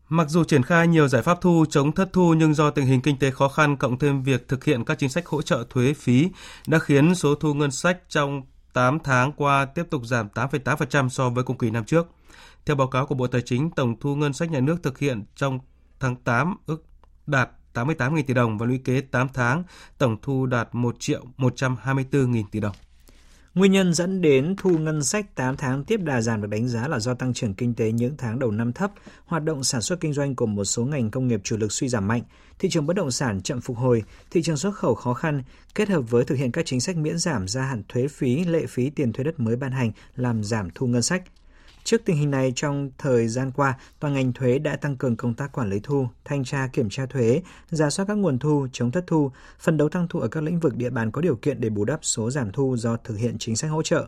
[0.10, 3.02] Mặc dù triển khai nhiều giải pháp thu chống thất thu nhưng do tình hình
[3.02, 5.94] kinh tế khó khăn cộng thêm việc thực hiện các chính sách hỗ trợ thuế
[5.94, 6.30] phí
[6.68, 8.42] đã khiến số thu ngân sách trong
[8.78, 12.08] 8 tháng qua tiếp tục giảm 8,8% so với cùng kỳ năm trước.
[12.66, 15.24] Theo báo cáo của Bộ Tài chính, tổng thu ngân sách nhà nước thực hiện
[15.36, 15.60] trong
[16.00, 16.84] tháng 8 ước
[17.28, 19.64] đạt 88.000 tỷ đồng và lũy kế 8 tháng
[19.98, 22.76] tổng thu đạt 1 triệu 124.000 tỷ đồng.
[23.54, 26.88] Nguyên nhân dẫn đến thu ngân sách 8 tháng tiếp đà giảm được đánh giá
[26.88, 28.92] là do tăng trưởng kinh tế những tháng đầu năm thấp,
[29.26, 31.90] hoạt động sản xuất kinh doanh của một số ngành công nghiệp chủ lực suy
[31.90, 32.22] giảm mạnh,
[32.60, 35.44] thị trường bất động sản chậm phục hồi, thị trường xuất khẩu khó khăn,
[35.76, 38.66] kết hợp với thực hiện các chính sách miễn giảm gia hạn thuế phí, lệ
[38.66, 41.24] phí tiền thuê đất mới ban hành làm giảm thu ngân sách.
[41.84, 45.34] Trước tình hình này, trong thời gian qua, toàn ngành thuế đã tăng cường công
[45.34, 48.92] tác quản lý thu, thanh tra kiểm tra thuế, giả soát các nguồn thu, chống
[48.92, 51.62] thất thu, phân đấu tăng thu ở các lĩnh vực địa bàn có điều kiện
[51.62, 54.08] để bù đắp số giảm thu do thực hiện chính sách hỗ trợ.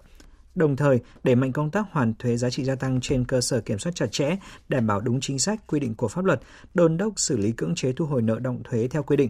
[0.56, 3.62] Đồng thời, đẩy mạnh công tác hoàn thuế giá trị gia tăng trên cơ sở
[3.62, 4.38] kiểm soát chặt chẽ,
[4.70, 6.42] đảm bảo đúng chính sách quy định của pháp luật,
[6.74, 9.30] đôn đốc xử lý cưỡng chế thu hồi nợ động thuế theo quy định.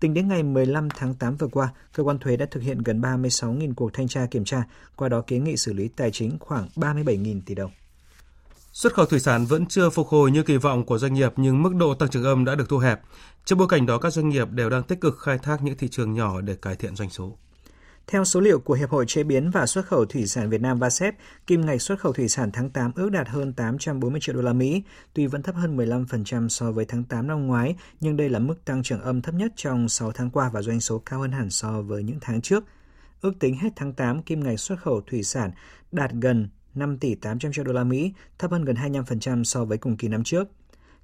[0.00, 3.00] Tính đến ngày 15 tháng 8 vừa qua, cơ quan thuế đã thực hiện gần
[3.00, 4.62] 36.000 cuộc thanh tra kiểm tra,
[4.96, 7.70] qua đó kiến nghị xử lý tài chính khoảng 37.000 tỷ đồng.
[8.72, 11.62] Xuất khẩu thủy sản vẫn chưa phục hồi như kỳ vọng của doanh nghiệp nhưng
[11.62, 13.00] mức độ tăng trưởng âm đã được thu hẹp.
[13.44, 15.88] Trong bối cảnh đó, các doanh nghiệp đều đang tích cực khai thác những thị
[15.88, 17.36] trường nhỏ để cải thiện doanh số.
[18.10, 20.78] Theo số liệu của Hiệp hội Chế biến và Xuất khẩu Thủy sản Việt Nam
[20.78, 21.14] VASEP,
[21.46, 24.52] kim ngạch xuất khẩu thủy sản tháng 8 ước đạt hơn 840 triệu đô la
[24.52, 24.82] Mỹ,
[25.14, 28.64] tuy vẫn thấp hơn 15% so với tháng 8 năm ngoái, nhưng đây là mức
[28.64, 31.50] tăng trưởng âm thấp nhất trong 6 tháng qua và doanh số cao hơn hẳn
[31.50, 32.64] so với những tháng trước.
[33.20, 35.50] Ước tính hết tháng 8, kim ngạch xuất khẩu thủy sản
[35.92, 39.78] đạt gần 5 tỷ 800 triệu đô la Mỹ, thấp hơn gần 25% so với
[39.78, 40.48] cùng kỳ năm trước.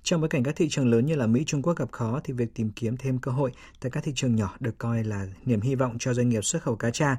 [0.02, 2.32] Trong bối cảnh các thị trường lớn như là Mỹ, Trung Quốc gặp khó thì
[2.32, 5.60] việc tìm kiếm thêm cơ hội tại các thị trường nhỏ được coi là niềm
[5.60, 7.16] hy vọng cho doanh nghiệp xuất khẩu cá tra.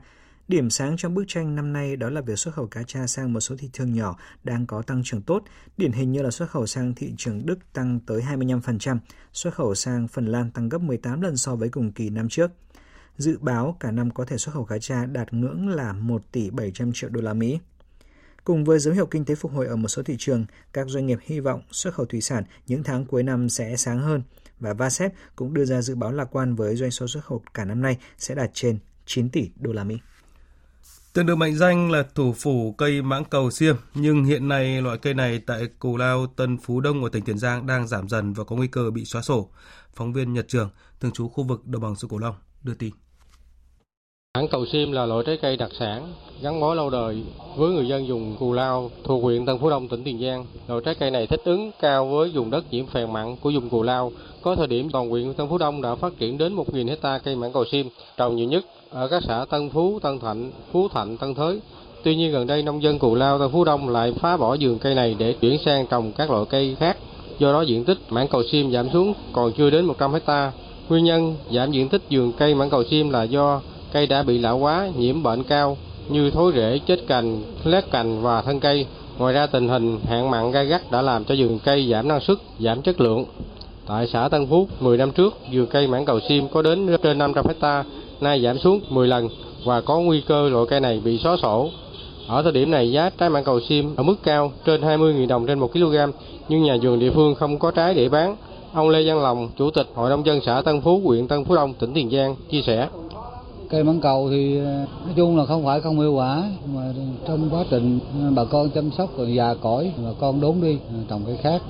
[0.48, 3.34] Điểm sáng trong bức tranh năm nay đó là việc xuất khẩu cá tra sang
[3.34, 5.44] một số thị trường nhỏ đang có tăng trưởng tốt,
[5.78, 8.98] điển hình như là xuất khẩu sang thị trường Đức tăng tới 25%,
[9.34, 12.52] xuất khẩu sang Phần Lan tăng gấp 18 lần so với cùng kỳ năm trước.
[13.18, 16.50] Dự báo cả năm có thể xuất khẩu cá tra đạt ngưỡng là 1 tỷ
[16.50, 17.60] 700 triệu đô la Mỹ.
[18.44, 21.06] Cùng với dấu hiệu kinh tế phục hồi ở một số thị trường, các doanh
[21.06, 24.24] nghiệp hy vọng xuất khẩu thủy sản những tháng cuối năm sẽ sáng hơn
[24.60, 27.66] và VASEP cũng đưa ra dự báo lạc quan với doanh số xuất khẩu cả
[27.66, 29.98] năm nay sẽ đạt trên 9 tỷ đô la Mỹ.
[31.14, 34.98] Từng được mệnh danh là thủ phủ cây mãng cầu xiêm, nhưng hiện nay loại
[34.98, 38.34] cây này tại Cù Lao, Tân Phú Đông ở tỉnh Tiền Giang đang giảm dần
[38.34, 39.50] và có nguy cơ bị xóa sổ.
[39.96, 42.94] Phóng viên Nhật Trường, thường trú khu vực đồng bằng sông Cửu Long, đưa tin.
[44.38, 46.08] Mãng cầu xiêm là loại trái cây đặc sản
[46.42, 47.24] gắn bó lâu đời
[47.56, 50.46] với người dân dùng Cù Lao thuộc huyện Tân Phú Đông tỉnh Tiền Giang.
[50.68, 53.70] Loại trái cây này thích ứng cao với vùng đất nhiễm phèn mặn của vùng
[53.70, 54.12] Cù Lao.
[54.42, 57.36] Có thời điểm toàn huyện Tân Phú Đông đã phát triển đến 1.000 hecta cây
[57.36, 57.86] mãng cầu xiêm,
[58.18, 61.60] trồng nhiều nhất ở các xã Tân Phú, Tân Thạnh, Phú Thạnh, Tân Thới.
[62.04, 64.80] Tuy nhiên gần đây nông dân Cù Lao Tân Phú Đông lại phá bỏ vườn
[64.80, 66.98] cây này để chuyển sang trồng các loại cây khác.
[67.40, 70.52] Do đó diện tích mãng cầu xiêm giảm xuống còn chưa đến 100 hecta.
[70.90, 73.62] Nguyên nhân giảm diện tích vườn cây mãng cầu xiêm là do
[73.94, 75.78] cây đã bị lão hóa, nhiễm bệnh cao
[76.10, 78.86] như thối rễ, chết cành, lét cành và thân cây.
[79.18, 82.20] Ngoài ra tình hình hạn mặn gai gắt đã làm cho vườn cây giảm năng
[82.20, 83.26] suất, giảm chất lượng.
[83.88, 87.18] Tại xã Tân Phú, 10 năm trước, vườn cây mãng cầu xiêm có đến trên
[87.18, 87.84] 500 hecta,
[88.22, 89.30] nay giảm xuống 10 lần
[89.66, 91.70] và có nguy cơ loại cây này bị xóa sổ.
[92.28, 95.48] Ở thời điểm này giá trái mãng cầu xiêm ở mức cao trên 20.000 đồng
[95.48, 95.96] trên 1 kg,
[96.50, 98.36] nhưng nhà vườn địa phương không có trái để bán.
[98.74, 101.56] Ông Lê Văn Lòng, Chủ tịch Hội nông dân xã Tân Phú, huyện Tân Phú
[101.56, 102.88] Đông, tỉnh Tiền Giang chia sẻ
[103.74, 106.94] cây mãng cầu thì ờ, nói chung là không phải không hiệu quả mà
[107.28, 110.80] trong quá trình ờ, bà con chăm sóc rồi già cõi bà con đốn đi
[110.88, 111.62] ờ, trồng cây khác.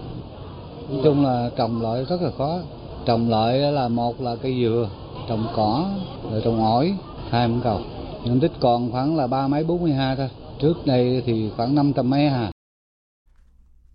[0.89, 2.59] Nói chung là trồng loại rất là khó.
[3.05, 4.89] Trồng loại là một là cây dừa,
[5.29, 5.89] trồng cỏ,
[6.31, 6.95] rồi trồng ổi,
[7.29, 7.81] hai mãng cầu.
[8.25, 10.29] Diện tích còn khoảng là ba mấy, bốn mươi ha thôi.
[10.59, 12.51] Trước đây thì khoảng năm trăm mấy ha.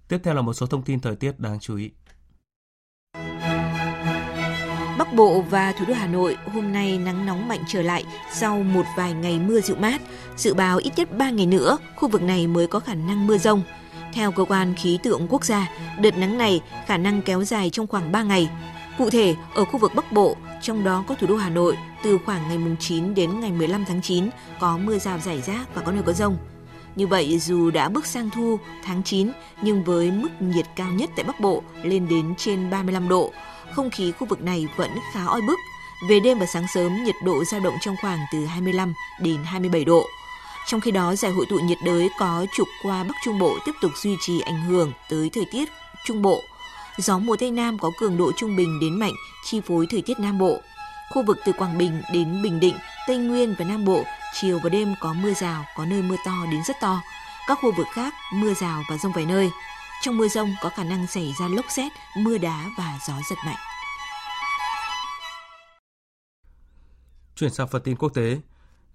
[0.09, 1.91] Tiếp theo là một số thông tin thời tiết đáng chú ý.
[4.99, 8.63] Bắc Bộ và thủ đô Hà Nội hôm nay nắng nóng mạnh trở lại sau
[8.63, 10.01] một vài ngày mưa dịu mát.
[10.37, 13.39] Dự báo ít nhất 3 ngày nữa, khu vực này mới có khả năng mưa
[13.39, 13.63] rông.
[14.13, 17.87] Theo cơ quan khí tượng quốc gia, đợt nắng này khả năng kéo dài trong
[17.87, 18.51] khoảng 3 ngày.
[18.99, 22.19] Cụ thể, ở khu vực Bắc Bộ, trong đó có thủ đô Hà Nội, từ
[22.27, 24.31] khoảng ngày 9 đến ngày 15 tháng 9
[24.61, 26.37] có mưa rào rải rác và có nơi có rông.
[26.97, 29.31] Như vậy, dù đã bước sang thu tháng 9,
[29.63, 33.33] nhưng với mức nhiệt cao nhất tại Bắc Bộ lên đến trên 35 độ,
[33.73, 35.59] không khí khu vực này vẫn khá oi bức.
[36.09, 39.85] Về đêm và sáng sớm, nhiệt độ dao động trong khoảng từ 25 đến 27
[39.85, 40.07] độ.
[40.67, 43.73] Trong khi đó, giải hội tụ nhiệt đới có trục qua Bắc Trung Bộ tiếp
[43.81, 45.69] tục duy trì ảnh hưởng tới thời tiết
[46.07, 46.43] Trung Bộ.
[46.99, 50.21] Gió mùa Tây Nam có cường độ trung bình đến mạnh, chi phối thời tiết
[50.21, 50.59] Nam Bộ.
[51.11, 52.75] Khu vực từ Quảng Bình đến Bình Định,
[53.07, 54.05] Tây Nguyên và Nam Bộ,
[54.41, 57.01] chiều và đêm có mưa rào, có nơi mưa to đến rất to.
[57.47, 59.51] Các khu vực khác, mưa rào và rông vài nơi.
[60.03, 63.37] Trong mưa rông có khả năng xảy ra lốc xét, mưa đá và gió giật
[63.47, 63.57] mạnh.
[67.37, 68.41] Chuyển sang phần tin quốc tế.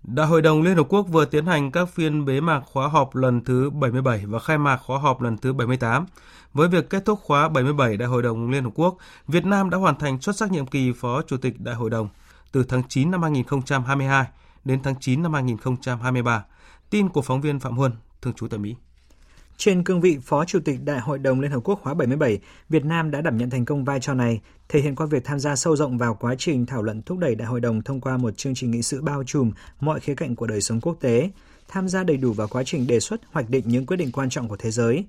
[0.03, 3.15] Đại hội đồng Liên Hợp Quốc vừa tiến hành các phiên bế mạc khóa họp
[3.15, 6.05] lần thứ 77 và khai mạc khóa họp lần thứ 78.
[6.53, 9.77] Với việc kết thúc khóa 77 Đại hội đồng Liên Hợp Quốc, Việt Nam đã
[9.77, 12.09] hoàn thành xuất sắc nhiệm kỳ Phó Chủ tịch Đại hội đồng
[12.51, 14.25] từ tháng 9 năm 2022
[14.65, 16.45] đến tháng 9 năm 2023.
[16.89, 18.75] Tin của phóng viên Phạm Huân, thường trú tại Mỹ.
[19.57, 22.39] Trên cương vị Phó Chủ tịch Đại hội đồng Liên Hợp Quốc khóa 77,
[22.69, 25.39] Việt Nam đã đảm nhận thành công vai trò này, thể hiện qua việc tham
[25.39, 28.17] gia sâu rộng vào quá trình thảo luận thúc đẩy Đại hội đồng thông qua
[28.17, 31.29] một chương trình nghị sự bao trùm mọi khía cạnh của đời sống quốc tế,
[31.67, 34.29] tham gia đầy đủ vào quá trình đề xuất hoạch định những quyết định quan
[34.29, 35.05] trọng của thế giới.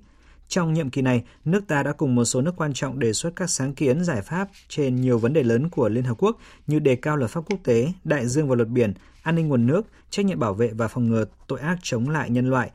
[0.47, 3.35] Trong nhiệm kỳ này, nước ta đã cùng một số nước quan trọng đề xuất
[3.35, 6.79] các sáng kiến giải pháp trên nhiều vấn đề lớn của Liên Hợp Quốc như
[6.79, 9.87] đề cao luật pháp quốc tế, đại dương và luật biển, an ninh nguồn nước,
[10.09, 12.71] trách nhiệm bảo vệ và phòng ngừa tội ác chống lại nhân loại,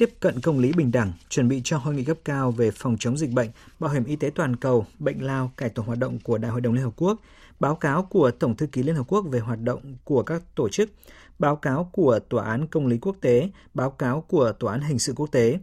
[0.00, 2.96] tiếp cận công lý bình đẳng, chuẩn bị cho hội nghị cấp cao về phòng
[3.00, 6.18] chống dịch bệnh, bảo hiểm y tế toàn cầu, bệnh lao, cải tổ hoạt động
[6.24, 7.20] của Đại hội đồng Liên Hợp Quốc,
[7.60, 10.68] báo cáo của Tổng thư ký Liên Hợp Quốc về hoạt động của các tổ
[10.68, 10.90] chức,
[11.38, 14.98] báo cáo của Tòa án Công lý Quốc tế, báo cáo của Tòa án Hình
[14.98, 15.58] sự Quốc tế.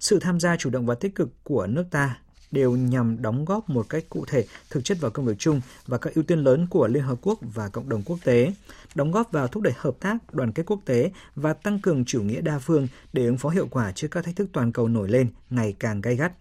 [0.00, 2.18] Sự tham gia chủ động và tích cực của nước ta
[2.56, 5.98] đều nhằm đóng góp một cách cụ thể thực chất vào công việc chung và
[5.98, 8.52] các ưu tiên lớn của Liên Hợp Quốc và cộng đồng quốc tế,
[8.94, 12.22] đóng góp vào thúc đẩy hợp tác, đoàn kết quốc tế và tăng cường chủ
[12.22, 15.08] nghĩa đa phương để ứng phó hiệu quả trước các thách thức toàn cầu nổi
[15.08, 16.32] lên ngày càng gay gắt.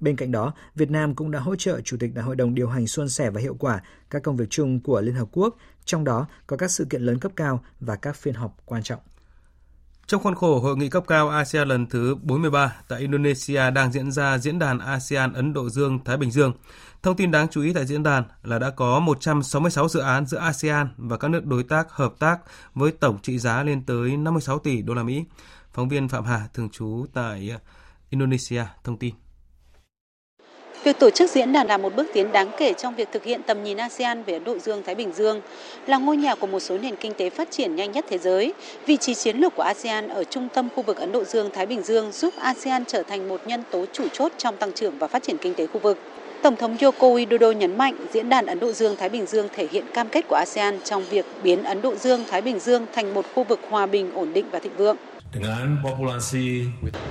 [0.00, 2.68] Bên cạnh đó, Việt Nam cũng đã hỗ trợ Chủ tịch Đại hội đồng điều
[2.68, 6.04] hành suôn sẻ và hiệu quả các công việc chung của Liên Hợp Quốc, trong
[6.04, 9.00] đó có các sự kiện lớn cấp cao và các phiên họp quan trọng.
[10.08, 14.12] Trong khuôn khổ hội nghị cấp cao ASEAN lần thứ 43 tại Indonesia đang diễn
[14.12, 16.52] ra diễn đàn ASEAN Ấn Độ Dương Thái Bình Dương.
[17.02, 20.38] Thông tin đáng chú ý tại diễn đàn là đã có 166 dự án giữa
[20.38, 22.38] ASEAN và các nước đối tác hợp tác
[22.74, 25.24] với tổng trị giá lên tới 56 tỷ đô la Mỹ.
[25.72, 27.50] Phóng viên Phạm Hà, thường trú tại
[28.10, 29.14] Indonesia, thông tin.
[30.84, 33.42] Việc tổ chức diễn đàn là một bước tiến đáng kể trong việc thực hiện
[33.42, 35.40] tầm nhìn ASEAN về Ấn Độ Dương-Thái Bình Dương,
[35.86, 38.54] là ngôi nhà của một số nền kinh tế phát triển nhanh nhất thế giới.
[38.86, 41.82] Vị trí chiến lược của ASEAN ở trung tâm khu vực Ấn Độ Dương-Thái Bình
[41.82, 45.22] Dương giúp ASEAN trở thành một nhân tố chủ chốt trong tăng trưởng và phát
[45.22, 45.98] triển kinh tế khu vực.
[46.42, 49.84] Tổng thống Joko Widodo nhấn mạnh diễn đàn Ấn Độ Dương-Thái Bình Dương thể hiện
[49.94, 53.44] cam kết của ASEAN trong việc biến Ấn Độ Dương-Thái Bình Dương thành một khu
[53.44, 54.96] vực hòa bình, ổn định và thịnh vượng.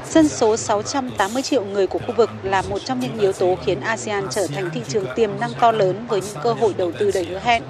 [0.05, 3.79] Dân số 680 triệu người của khu vực là một trong những yếu tố khiến
[3.79, 7.11] ASEAN trở thành thị trường tiềm năng to lớn với những cơ hội đầu tư
[7.13, 7.63] đầy hứa hẹn.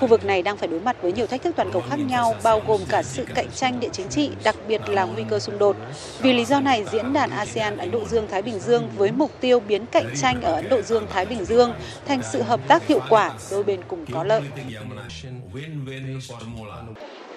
[0.00, 2.34] Khu vực này đang phải đối mặt với nhiều thách thức toàn cầu khác nhau,
[2.42, 5.58] bao gồm cả sự cạnh tranh địa chính trị, đặc biệt là nguy cơ xung
[5.58, 5.76] đột.
[6.20, 9.30] Vì lý do này, diễn đàn ASEAN Ấn Độ Dương Thái Bình Dương với mục
[9.40, 11.72] tiêu biến cạnh tranh ở Ấn Độ Dương Thái Bình Dương
[12.06, 14.42] thành sự hợp tác hiệu quả, đôi bên cùng có lợi.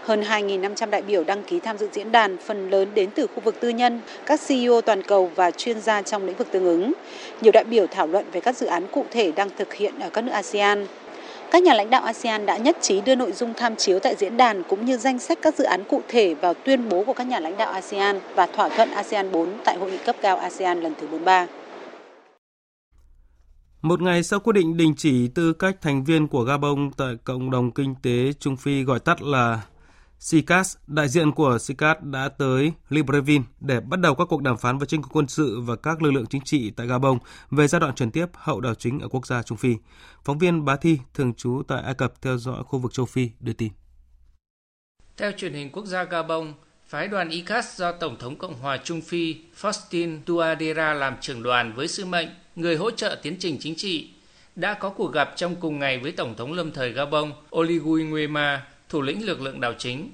[0.03, 3.39] Hơn 2.500 đại biểu đăng ký tham dự diễn đàn, phần lớn đến từ khu
[3.43, 6.93] vực tư nhân, các CEO toàn cầu và chuyên gia trong lĩnh vực tương ứng.
[7.41, 10.09] Nhiều đại biểu thảo luận về các dự án cụ thể đang thực hiện ở
[10.09, 10.85] các nước ASEAN.
[11.51, 14.37] Các nhà lãnh đạo ASEAN đã nhất trí đưa nội dung tham chiếu tại diễn
[14.37, 17.27] đàn cũng như danh sách các dự án cụ thể vào tuyên bố của các
[17.27, 20.81] nhà lãnh đạo ASEAN và thỏa thuận ASEAN 4 tại hội nghị cấp cao ASEAN
[20.81, 21.47] lần thứ 43.
[23.81, 27.51] Một ngày sau quyết định đình chỉ tư cách thành viên của Gabon tại cộng
[27.51, 29.61] đồng kinh tế Trung Phi gọi tắt là
[30.21, 34.77] SICAS, đại diện của SICAS đã tới Libreville để bắt đầu các cuộc đàm phán
[34.77, 37.17] với chính quyền quân sự và các lực lượng chính trị tại Gabon
[37.51, 39.75] về giai đoạn chuyển tiếp hậu đảo chính ở quốc gia Trung Phi.
[40.23, 43.29] Phóng viên Bá Thi, thường trú tại Ai Cập theo dõi khu vực châu Phi,
[43.39, 43.71] đưa tin.
[45.17, 46.53] Theo truyền hình quốc gia Gabon,
[46.87, 51.73] phái đoàn ICAS do Tổng thống Cộng hòa Trung Phi Faustin Touadéra làm trưởng đoàn
[51.73, 54.09] với sứ mệnh người hỗ trợ tiến trình chính trị,
[54.55, 58.65] đã có cuộc gặp trong cùng ngày với Tổng thống lâm thời Gabon Oligui Nguema
[58.91, 60.11] thủ lĩnh lực lượng đảo chính.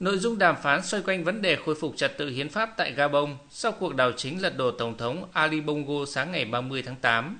[0.00, 2.92] Nội dung đàm phán xoay quanh vấn đề khôi phục trật tự hiến pháp tại
[2.92, 6.96] Gabon sau cuộc đảo chính lật đổ Tổng thống Ali Bongo sáng ngày 30 tháng
[6.96, 7.38] 8.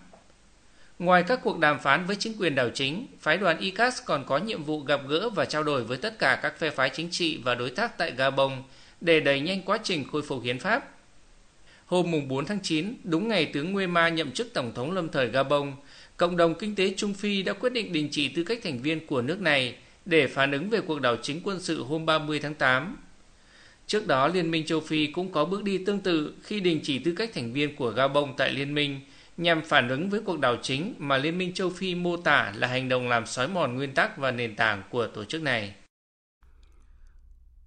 [0.99, 4.39] Ngoài các cuộc đàm phán với chính quyền đảo chính, phái đoàn ICAS còn có
[4.39, 7.41] nhiệm vụ gặp gỡ và trao đổi với tất cả các phe phái chính trị
[7.45, 8.53] và đối tác tại Gabon
[9.01, 10.91] để đẩy nhanh quá trình khôi phục hiến pháp.
[11.87, 15.73] Hôm 4 tháng 9, đúng ngày tướng Nguema nhậm chức Tổng thống lâm thời Gabon,
[16.17, 19.07] Cộng đồng Kinh tế Trung Phi đã quyết định đình chỉ tư cách thành viên
[19.07, 19.75] của nước này
[20.09, 22.97] để phản ứng về cuộc đảo chính quân sự hôm 30 tháng 8.
[23.87, 26.99] Trước đó, Liên minh châu Phi cũng có bước đi tương tự khi đình chỉ
[26.99, 29.01] tư cách thành viên của Gabon tại Liên minh
[29.37, 32.69] nhằm phản ứng với cuộc đảo chính mà Liên minh châu Phi mô tả là
[32.69, 35.75] hành động làm xói mòn nguyên tắc và nền tảng của tổ chức này.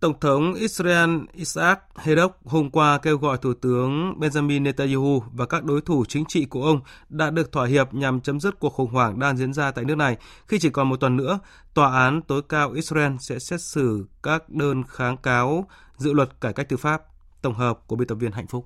[0.02, 5.64] Tổng thống Israel Isaac Herzog hôm qua kêu gọi Thủ tướng Benjamin Netanyahu và các
[5.64, 8.92] đối thủ chính trị của ông đã được thỏa hiệp nhằm chấm dứt cuộc khủng
[8.92, 11.40] hoảng đang diễn ra tại nước này khi chỉ còn một tuần nữa,
[11.74, 16.54] Tòa án tối cao Israel sẽ xét xử các đơn kháng cáo dự luật cải
[16.54, 17.02] cách tư pháp.
[17.42, 18.66] Tổng hợp của biên tập viên Hạnh Phúc.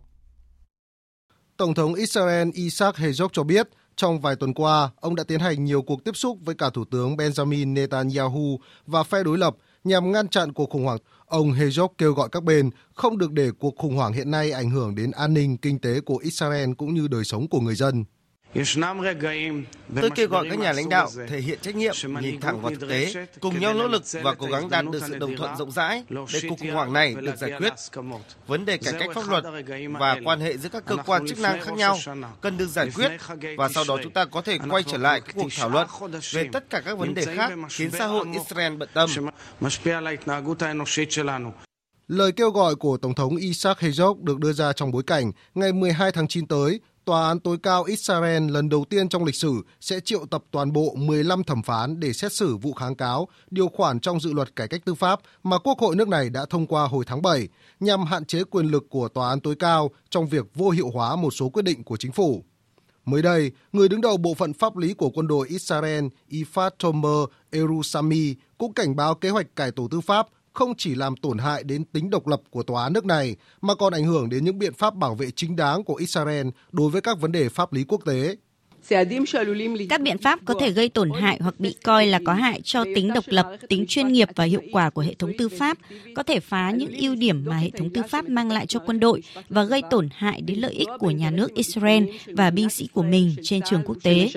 [1.58, 5.66] Tổng thống Israel Isaac Herzog cho biết, trong vài tuần qua, ông đã tiến hành
[5.66, 10.12] nhiều cuộc tiếp xúc với cả Thủ tướng Benjamin Netanyahu và phe đối lập nhằm
[10.12, 10.98] ngăn chặn cuộc khủng hoảng.
[11.26, 14.70] Ông Hezok kêu gọi các bên không được để cuộc khủng hoảng hiện nay ảnh
[14.70, 18.06] hưởng đến an ninh, kinh tế của Israel cũng như đời sống của người dân.
[20.02, 22.90] Tôi kêu gọi các nhà lãnh đạo thể hiện trách nhiệm, nhìn thẳng vào thực
[22.90, 26.04] tế, cùng nhau nỗ lực và cố gắng đạt được sự đồng thuận rộng rãi.
[26.10, 27.74] Để cuộc khủng hoảng này được giải quyết.
[28.48, 29.44] Vấn đề cải cách pháp luật
[30.00, 31.98] và quan hệ giữa các cơ quan chức năng khác nhau
[32.42, 33.12] cần được giải quyết
[33.58, 35.88] và sau đó chúng ta có thể quay trở lại các cuộc thảo luận
[36.32, 39.10] về tất cả các vấn đề khác khiến xã hội Israel bận tâm.
[42.08, 45.74] Lời kêu gọi của Tổng thống Isaac Herzog được đưa ra trong bối cảnh ngày
[45.74, 49.54] 12 tháng 9 tới, Tòa án tối cao Israel lần đầu tiên trong lịch sử
[49.82, 53.68] sẽ triệu tập toàn bộ 15 thẩm phán để xét xử vụ kháng cáo, điều
[53.68, 56.68] khoản trong dự luật cải cách tư pháp mà Quốc hội nước này đã thông
[56.68, 57.48] qua hồi tháng 7,
[57.80, 61.16] nhằm hạn chế quyền lực của Tòa án tối cao trong việc vô hiệu hóa
[61.16, 62.44] một số quyết định của chính phủ.
[63.06, 67.30] Mới đây, người đứng đầu bộ phận pháp lý của quân đội Israel Ifat Tomer
[67.52, 71.64] Erusami cũng cảnh báo kế hoạch cải tổ tư pháp không chỉ làm tổn hại
[71.64, 74.60] đến tính độc lập của tòa án nước này mà còn ảnh hưởng đến những
[74.60, 77.84] biện pháp bảo vệ chính đáng của Israel đối với các vấn đề pháp lý
[77.88, 78.36] quốc tế.
[79.90, 82.84] Các biện pháp có thể gây tổn hại hoặc bị coi là có hại cho
[82.96, 85.78] tính độc lập, tính chuyên nghiệp và hiệu quả của hệ thống tư pháp,
[86.16, 89.00] có thể phá những ưu điểm mà hệ thống tư pháp mang lại cho quân
[89.00, 92.88] đội và gây tổn hại đến lợi ích của nhà nước Israel và binh sĩ
[92.94, 94.30] của mình trên trường quốc tế.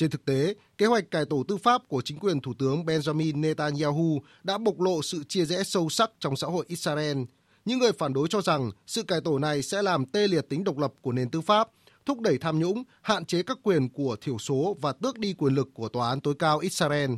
[0.00, 3.40] Trên thực tế, kế hoạch cải tổ tư pháp của chính quyền Thủ tướng Benjamin
[3.40, 7.18] Netanyahu đã bộc lộ sự chia rẽ sâu sắc trong xã hội Israel.
[7.64, 10.64] Những người phản đối cho rằng sự cải tổ này sẽ làm tê liệt tính
[10.64, 11.68] độc lập của nền tư pháp,
[12.06, 15.54] thúc đẩy tham nhũng, hạn chế các quyền của thiểu số và tước đi quyền
[15.54, 17.10] lực của Tòa án tối cao Israel.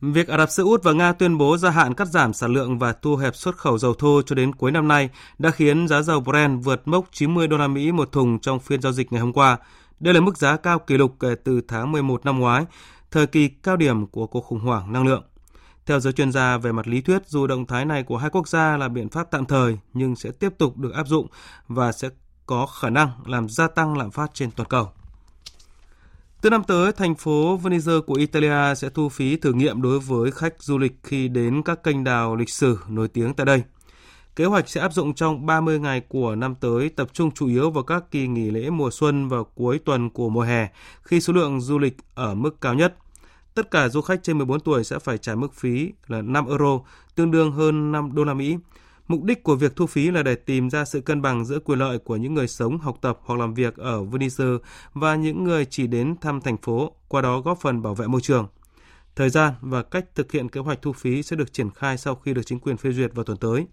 [0.00, 2.78] Việc Ả Rập Xê Út và Nga tuyên bố gia hạn cắt giảm sản lượng
[2.78, 6.02] và thu hẹp xuất khẩu dầu thô cho đến cuối năm nay đã khiến giá
[6.02, 9.20] dầu Brent vượt mốc 90 đô la Mỹ một thùng trong phiên giao dịch ngày
[9.20, 9.58] hôm qua,
[10.00, 12.64] đây là mức giá cao kỷ lục kể từ tháng 11 năm ngoái,
[13.10, 15.22] thời kỳ cao điểm của cuộc khủng hoảng năng lượng.
[15.86, 18.48] Theo giới chuyên gia về mặt lý thuyết, dù động thái này của hai quốc
[18.48, 21.26] gia là biện pháp tạm thời nhưng sẽ tiếp tục được áp dụng
[21.68, 22.08] và sẽ
[22.46, 24.88] có khả năng làm gia tăng lạm phát trên toàn cầu.
[26.40, 30.30] Từ năm tới, thành phố Venice của Italia sẽ thu phí thử nghiệm đối với
[30.30, 33.62] khách du lịch khi đến các kênh đào lịch sử nổi tiếng tại đây.
[34.36, 37.70] Kế hoạch sẽ áp dụng trong 30 ngày của năm tới, tập trung chủ yếu
[37.70, 40.68] vào các kỳ nghỉ lễ mùa xuân và cuối tuần của mùa hè,
[41.02, 42.96] khi số lượng du lịch ở mức cao nhất.
[43.54, 46.80] Tất cả du khách trên 14 tuổi sẽ phải trả mức phí là 5 euro,
[47.14, 48.56] tương đương hơn 5 đô la Mỹ.
[49.08, 51.78] Mục đích của việc thu phí là để tìm ra sự cân bằng giữa quyền
[51.78, 54.44] lợi của những người sống, học tập hoặc làm việc ở Venice
[54.94, 58.20] và những người chỉ đến thăm thành phố, qua đó góp phần bảo vệ môi
[58.20, 58.48] trường.
[59.16, 62.14] Thời gian và cách thực hiện kế hoạch thu phí sẽ được triển khai sau
[62.14, 63.66] khi được chính quyền phê duyệt vào tuần tới.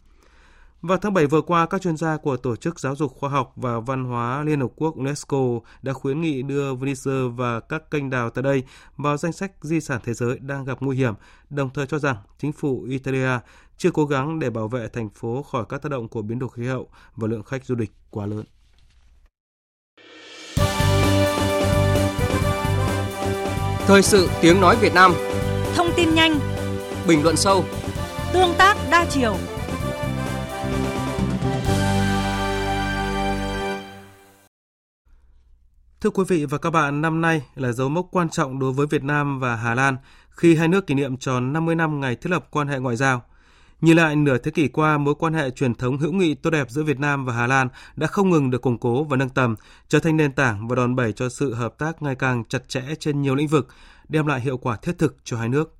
[0.81, 3.53] Vào tháng 7 vừa qua, các chuyên gia của Tổ chức Giáo dục Khoa học
[3.55, 5.37] và Văn hóa Liên Hợp Quốc UNESCO
[5.81, 8.63] đã khuyến nghị đưa Venice và các kênh đào tại đây
[8.97, 11.13] vào danh sách di sản thế giới đang gặp nguy hiểm,
[11.49, 13.29] đồng thời cho rằng chính phủ Italia
[13.77, 16.49] chưa cố gắng để bảo vệ thành phố khỏi các tác động của biến đổi
[16.53, 18.43] khí hậu và lượng khách du lịch quá lớn.
[23.87, 25.13] Thời sự tiếng nói Việt Nam.
[25.75, 26.39] Thông tin nhanh.
[27.07, 27.65] Bình luận sâu.
[28.33, 29.35] Tương tác đa chiều
[36.01, 38.87] Thưa quý vị và các bạn, năm nay là dấu mốc quan trọng đối với
[38.87, 39.97] Việt Nam và Hà Lan
[40.29, 43.23] khi hai nước kỷ niệm tròn 50 năm ngày thiết lập quan hệ ngoại giao.
[43.81, 46.69] Nhìn lại nửa thế kỷ qua, mối quan hệ truyền thống hữu nghị tốt đẹp
[46.69, 49.55] giữa Việt Nam và Hà Lan đã không ngừng được củng cố và nâng tầm,
[49.87, 52.83] trở thành nền tảng và đòn bẩy cho sự hợp tác ngày càng chặt chẽ
[52.99, 53.67] trên nhiều lĩnh vực,
[54.09, 55.75] đem lại hiệu quả thiết thực cho hai nước.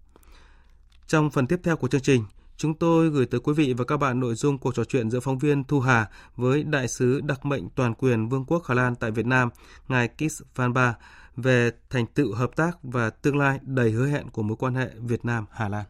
[1.08, 2.23] Trong phần tiếp theo của chương trình,
[2.57, 5.19] Chúng tôi gửi tới quý vị và các bạn nội dung cuộc trò chuyện giữa
[5.19, 8.95] phóng viên Thu Hà với đại sứ đặc mệnh toàn quyền Vương quốc Hà Lan
[8.95, 9.49] tại Việt Nam,
[9.87, 10.95] ngài Kis Van Ba
[11.35, 14.89] về thành tựu hợp tác và tương lai đầy hứa hẹn của mối quan hệ
[14.99, 15.85] Việt Nam Hà Lan.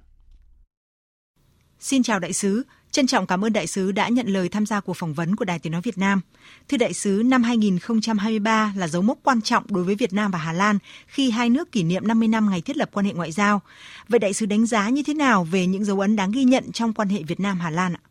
[1.80, 2.64] Xin chào đại sứ,
[2.98, 5.46] Trân trọng cảm ơn đại sứ đã nhận lời tham gia cuộc phỏng vấn của
[5.46, 6.22] Đài Tiếng Nói Việt Nam.
[6.70, 10.40] Thưa đại sứ, năm 2023 là dấu mốc quan trọng đối với Việt Nam và
[10.40, 13.32] Hà Lan khi hai nước kỷ niệm 50 năm ngày thiết lập quan hệ ngoại
[13.32, 13.62] giao.
[14.10, 16.72] Vậy đại sứ đánh giá như thế nào về những dấu ấn đáng ghi nhận
[16.72, 18.02] trong quan hệ Việt Nam-Hà Lan ạ?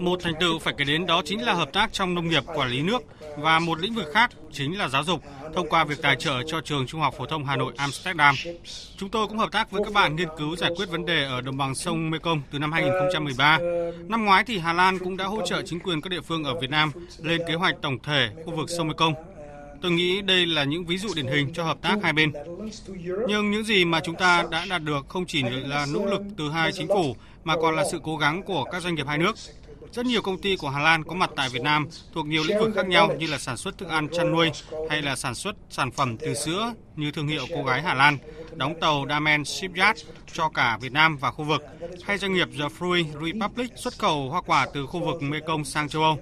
[0.00, 2.70] Một thành tựu phải kể đến đó chính là hợp tác trong nông nghiệp quản
[2.70, 3.02] lý nước
[3.40, 5.22] và một lĩnh vực khác chính là giáo dục,
[5.54, 8.34] thông qua việc tài trợ cho trường Trung học phổ thông Hà Nội Amsterdam.
[8.96, 11.40] Chúng tôi cũng hợp tác với các bạn nghiên cứu giải quyết vấn đề ở
[11.40, 13.58] đồng bằng sông Mekong từ năm 2013.
[14.08, 16.60] Năm ngoái thì Hà Lan cũng đã hỗ trợ chính quyền các địa phương ở
[16.60, 16.92] Việt Nam
[17.22, 19.14] lên kế hoạch tổng thể khu vực sông Mekong
[19.82, 22.32] Tôi nghĩ đây là những ví dụ điển hình cho hợp tác hai bên.
[23.28, 26.50] Nhưng những gì mà chúng ta đã đạt được không chỉ là nỗ lực từ
[26.50, 29.36] hai chính phủ, mà còn là sự cố gắng của các doanh nghiệp hai nước.
[29.92, 32.58] Rất nhiều công ty của Hà Lan có mặt tại Việt Nam thuộc nhiều lĩnh
[32.58, 34.50] vực khác nhau như là sản xuất thức ăn chăn nuôi
[34.90, 38.18] hay là sản xuất sản phẩm từ sữa như thương hiệu cô gái Hà Lan,
[38.56, 41.62] đóng tàu Damen Shipyard cho cả Việt Nam và khu vực,
[42.04, 45.88] hay doanh nghiệp The Fruit Republic xuất khẩu hoa quả từ khu vực Mekong sang
[45.88, 46.18] châu Âu.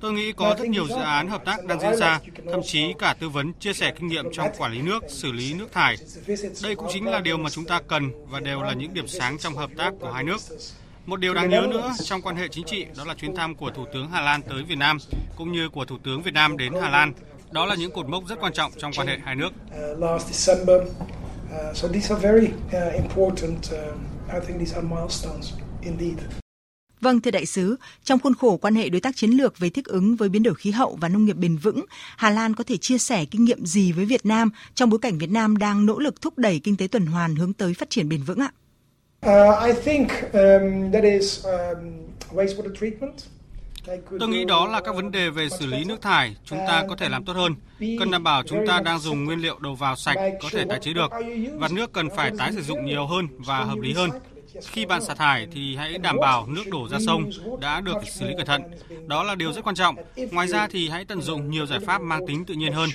[0.00, 3.14] Tôi nghĩ có rất nhiều dự án hợp tác đang diễn ra, thậm chí cả
[3.20, 5.96] tư vấn chia sẻ kinh nghiệm trong quản lý nước, xử lý nước thải.
[6.62, 9.38] Đây cũng chính là điều mà chúng ta cần và đều là những điểm sáng
[9.38, 10.40] trong hợp tác của hai nước.
[11.06, 13.70] Một điều đáng nhớ nữa trong quan hệ chính trị đó là chuyến thăm của
[13.70, 14.98] Thủ tướng Hà Lan tới Việt Nam
[15.36, 17.12] cũng như của Thủ tướng Việt Nam đến Hà Lan.
[17.50, 19.50] Đó là những cột mốc rất quan trọng trong quan hệ hai nước.
[27.00, 29.84] Vâng, thưa đại sứ, trong khuôn khổ quan hệ đối tác chiến lược về thích
[29.84, 31.84] ứng với biến đổi khí hậu và nông nghiệp bền vững,
[32.16, 35.18] Hà Lan có thể chia sẻ kinh nghiệm gì với Việt Nam trong bối cảnh
[35.18, 38.08] Việt Nam đang nỗ lực thúc đẩy kinh tế tuần hoàn hướng tới phát triển
[38.08, 38.52] bền vững ạ?
[39.22, 39.32] Um,
[40.32, 40.92] um,
[44.20, 46.96] Tôi nghĩ đó là các vấn đề về xử lý nước thải chúng ta có
[46.96, 47.54] thể làm tốt hơn.
[47.98, 50.78] Cần đảm bảo chúng ta đang dùng nguyên liệu đầu vào sạch có thể tái
[50.82, 51.10] chế được
[51.54, 54.10] và nước cần phải tái sử dụng nhiều hơn và hợp lý hơn.
[54.62, 57.30] Khi bạn xả thải thì hãy đảm bảo nước đổ ra sông
[57.60, 58.62] đã được xử lý cẩn thận.
[59.06, 59.96] Đó là điều rất quan trọng.
[60.30, 62.90] Ngoài ra thì hãy tận dụng nhiều giải pháp mang tính tự nhiên hơn.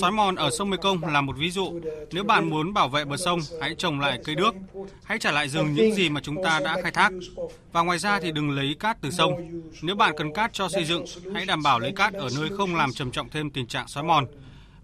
[0.00, 1.80] Xói mòn ở sông Mekong là một ví dụ.
[2.12, 4.54] Nếu bạn muốn bảo vệ bờ sông, hãy trồng lại cây đước.
[5.04, 7.12] Hãy trả lại rừng những gì mà chúng ta đã khai thác.
[7.72, 9.62] Và ngoài ra thì đừng lấy cát từ sông.
[9.82, 11.04] Nếu bạn cần cát cho xây dựng,
[11.34, 14.04] hãy đảm bảo lấy cát ở nơi không làm trầm trọng thêm tình trạng xói
[14.04, 14.26] mòn.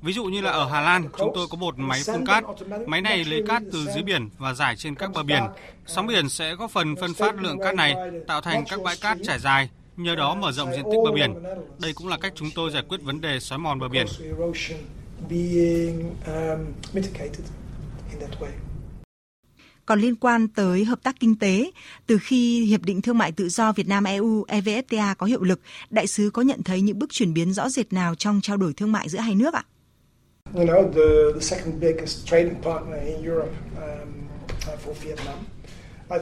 [0.03, 2.45] Ví dụ như là ở Hà Lan, chúng tôi có một máy phun cát.
[2.87, 5.43] Máy này lấy cát từ dưới biển và giải trên các bờ biển.
[5.87, 7.95] Sóng biển sẽ góp phần phân phát lượng cát này,
[8.27, 11.35] tạo thành các bãi cát trải dài, nhờ đó mở rộng diện tích bờ biển.
[11.79, 14.07] Đây cũng là cách chúng tôi giải quyết vấn đề xói mòn bờ biển.
[19.87, 21.71] Còn liên quan tới hợp tác kinh tế,
[22.07, 25.61] từ khi Hiệp định Thương mại Tự do Việt Nam-EU EVFTA có hiệu lực,
[25.91, 28.73] đại sứ có nhận thấy những bước chuyển biến rõ rệt nào trong trao đổi
[28.73, 29.65] thương mại giữa hai nước ạ?
[30.55, 34.29] you know, the, the second biggest trading partner in Europe um,
[34.79, 35.47] for Vietnam.
[36.15, 36.21] Uh,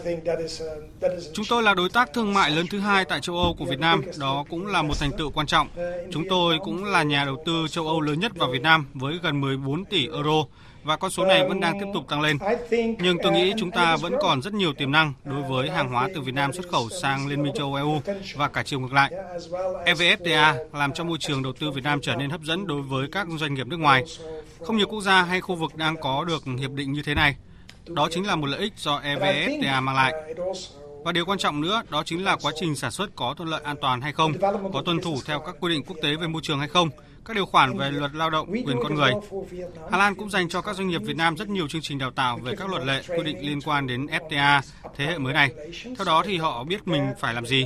[1.35, 3.79] Chúng tôi là đối tác thương mại lớn thứ hai tại châu Âu của Việt
[3.79, 5.69] Nam, đó cũng là một thành tựu quan trọng.
[6.13, 9.19] Chúng tôi cũng là nhà đầu tư châu Âu lớn nhất vào Việt Nam với
[9.23, 10.45] gần 14 tỷ euro
[10.85, 12.39] và con số này vẫn đang tiếp tục tăng lên.
[12.99, 16.09] Nhưng tôi nghĩ chúng ta vẫn còn rất nhiều tiềm năng đối với hàng hóa
[16.15, 18.01] từ Việt Nam xuất khẩu sang Liên minh châu Âu EU
[18.35, 19.13] và cả chiều ngược lại.
[19.85, 23.09] EVFTA làm cho môi trường đầu tư Việt Nam trở nên hấp dẫn đối với
[23.13, 24.05] các doanh nghiệp nước ngoài.
[24.61, 27.37] Không nhiều quốc gia hay khu vực đang có được hiệp định như thế này.
[27.89, 30.15] Đó chính là một lợi ích do EVFTA mang lại.
[31.05, 33.61] Và điều quan trọng nữa đó chính là quá trình sản xuất có thuận lợi
[33.65, 34.33] an toàn hay không,
[34.73, 36.89] có tuân thủ theo các quy định quốc tế về môi trường hay không,
[37.25, 39.13] các điều khoản về luật lao động, quyền con người.
[39.91, 42.11] Hà Lan cũng dành cho các doanh nghiệp Việt Nam rất nhiều chương trình đào
[42.11, 44.61] tạo về các luật lệ quy định liên quan đến FTA
[44.97, 45.51] thế hệ mới này.
[45.85, 47.65] Theo đó thì họ biết mình phải làm gì.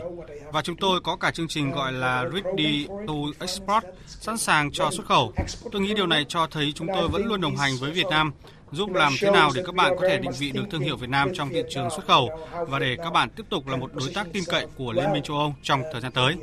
[0.53, 4.91] Và chúng tôi có cả chương trình gọi là Ready to Export, sẵn sàng cho
[4.91, 5.33] xuất khẩu.
[5.73, 8.33] Tôi nghĩ điều này cho thấy chúng tôi vẫn luôn đồng hành với Việt Nam
[8.73, 11.11] giúp làm thế nào để các bạn có thể định vị được thương hiệu Việt
[11.11, 12.29] Nam trong thị trường xuất khẩu
[12.69, 15.23] và để các bạn tiếp tục là một đối tác tin cậy của Liên minh
[15.23, 16.37] châu Âu trong thời gian tới.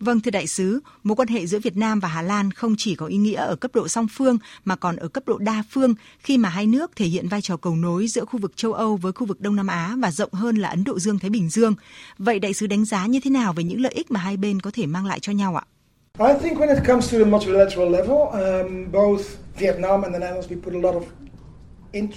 [0.00, 2.94] Vâng thưa đại sứ, mối quan hệ giữa Việt Nam và Hà Lan không chỉ
[2.94, 5.94] có ý nghĩa ở cấp độ song phương mà còn ở cấp độ đa phương
[6.18, 8.96] khi mà hai nước thể hiện vai trò cầu nối giữa khu vực châu Âu
[8.96, 11.48] với khu vực Đông Nam Á và rộng hơn là Ấn Độ Dương Thái Bình
[11.48, 11.74] Dương.
[12.18, 14.60] Vậy đại sứ đánh giá như thế nào về những lợi ích mà hai bên
[14.60, 15.64] có thể mang lại cho nhau ạ?
[16.18, 19.22] I think when it comes to the multilateral level, um, both
[19.58, 21.02] Vietnam and the Netherlands we put a lot of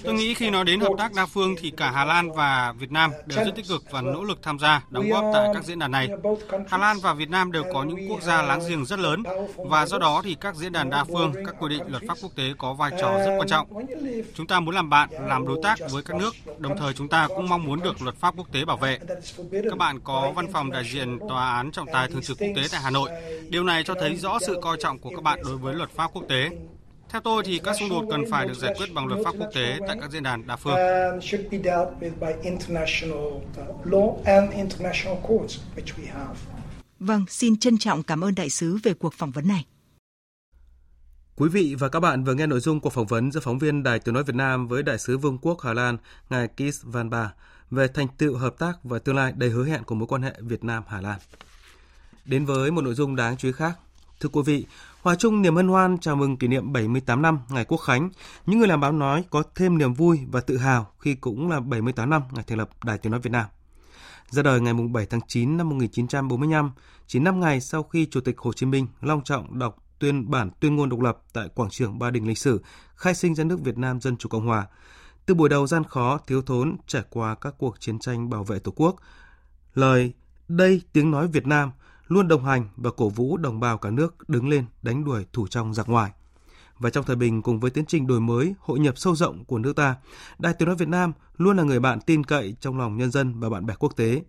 [0.04, 2.92] Tôi nghĩ khi nói đến hợp tác đa phương thì cả Hà Lan và Việt
[2.92, 5.78] Nam đều rất tích cực và nỗ lực tham gia, đóng góp tại các diễn
[5.78, 6.08] đàn này.
[6.68, 9.22] Hà Lan và Việt Nam đều có những quốc gia láng giềng rất lớn
[9.56, 12.32] và do đó thì các diễn đàn đa phương, các quy định luật pháp quốc
[12.36, 13.68] tế có vai trò rất quan trọng.
[14.34, 17.28] Chúng ta muốn làm bạn, làm đối tác với các nước, đồng thời chúng ta
[17.28, 18.98] cũng mong muốn được luật pháp quốc tế bảo vệ.
[19.52, 22.62] Các bạn có văn phòng đại diện tòa án trọng tài thường trực quốc tế
[22.72, 23.10] tại Hà Nội.
[23.48, 26.10] Điều này cho thấy rõ sự coi trọng của các bạn đối với luật pháp
[26.12, 26.50] quốc tế.
[27.14, 29.48] Theo tôi thì các xung đột cần phải được giải quyết bằng luật pháp quốc
[29.54, 30.76] tế tại các diễn đàn đa phương.
[36.98, 39.64] Vâng, xin trân trọng cảm ơn đại sứ về cuộc phỏng vấn này.
[41.36, 43.82] Quý vị và các bạn vừa nghe nội dung cuộc phỏng vấn giữa phóng viên
[43.82, 45.96] Đài Tiếng nói Việt Nam với đại sứ Vương quốc Hà Lan
[46.30, 47.32] ngài Kees Van Ba
[47.70, 50.32] về thành tựu hợp tác và tương lai đầy hứa hẹn của mối quan hệ
[50.38, 51.18] Việt Nam Hà Lan.
[52.24, 53.78] Đến với một nội dung đáng chú ý khác,
[54.20, 54.66] thưa quý vị,
[55.04, 58.10] Hòa chung niềm hân hoan chào mừng kỷ niệm 78 năm ngày Quốc khánh,
[58.46, 61.60] những người làm báo nói có thêm niềm vui và tự hào khi cũng là
[61.60, 63.46] 78 năm ngày thành lập Đài Tiếng nói Việt Nam.
[64.28, 66.70] Ra đời ngày 7 tháng 9 năm 1945,
[67.06, 70.50] chỉ 5 ngày sau khi Chủ tịch Hồ Chí Minh long trọng đọc tuyên bản
[70.60, 72.62] tuyên ngôn độc lập tại quảng trường Ba Đình lịch sử,
[72.94, 74.66] khai sinh ra nước Việt Nam Dân Chủ Cộng Hòa,
[75.26, 78.58] Từ buổi đầu gian khó, thiếu thốn, trải qua các cuộc chiến tranh bảo vệ
[78.58, 78.96] Tổ quốc,
[79.74, 80.12] lời
[80.48, 81.70] đây tiếng nói Việt Nam
[82.08, 85.46] luôn đồng hành và cổ vũ đồng bào cả nước đứng lên đánh đuổi thủ
[85.46, 86.12] trong giặc ngoài.
[86.78, 89.58] Và trong thời bình cùng với tiến trình đổi mới, hội nhập sâu rộng của
[89.58, 89.96] nước ta,
[90.38, 93.40] Đài Tiếng nói Việt Nam luôn là người bạn tin cậy trong lòng nhân dân
[93.40, 94.22] và bạn bè quốc tế.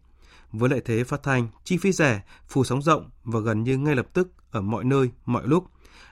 [0.52, 3.96] Với lợi thế phát thanh, chi phí rẻ, phủ sóng rộng và gần như ngay
[3.96, 5.66] lập tức ở mọi nơi, mọi lúc,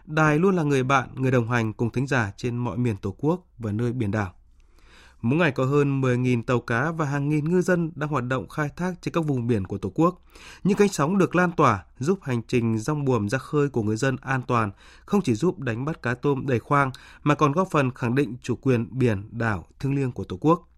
[0.05, 3.15] Đài luôn là người bạn, người đồng hành cùng thính giả trên mọi miền Tổ
[3.17, 4.33] quốc và nơi biển đảo.
[5.23, 8.49] Mỗi ngày có hơn 10.000 tàu cá và hàng nghìn ngư dân đang hoạt động
[8.49, 10.21] khai thác trên các vùng biển của Tổ quốc.
[10.63, 13.95] Những cánh sóng được lan tỏa giúp hành trình rong buồm ra khơi của người
[13.95, 14.71] dân an toàn,
[15.05, 16.91] không chỉ giúp đánh bắt cá tôm đầy khoang
[17.23, 20.69] mà còn góp phần khẳng định chủ quyền biển, đảo, thiêng liêng của Tổ quốc.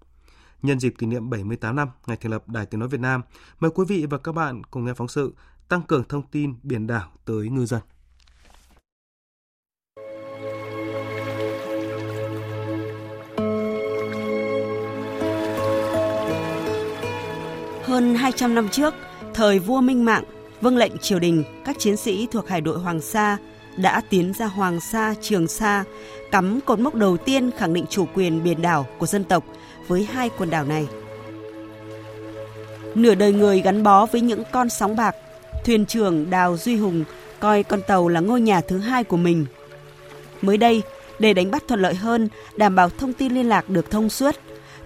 [0.61, 3.21] Nhân dịp kỷ niệm 78 năm ngày thành lập Đài Tiếng nói Việt Nam,
[3.59, 5.33] mời quý vị và các bạn cùng nghe phóng sự
[5.67, 7.81] tăng cường thông tin biển đảo tới ngư dân.
[17.95, 18.93] Hơn 200 năm trước,
[19.33, 20.23] thời vua Minh Mạng,
[20.61, 23.37] vâng lệnh triều đình, các chiến sĩ thuộc hải đội Hoàng Sa
[23.77, 25.83] đã tiến ra Hoàng Sa, Trường Sa,
[26.31, 29.43] cắm cột mốc đầu tiên khẳng định chủ quyền biển đảo của dân tộc
[29.87, 30.87] với hai quần đảo này.
[32.95, 35.15] Nửa đời người gắn bó với những con sóng bạc,
[35.65, 37.03] thuyền trưởng Đào Duy Hùng
[37.39, 39.45] coi con tàu là ngôi nhà thứ hai của mình.
[40.41, 40.81] Mới đây,
[41.19, 44.35] để đánh bắt thuận lợi hơn, đảm bảo thông tin liên lạc được thông suốt,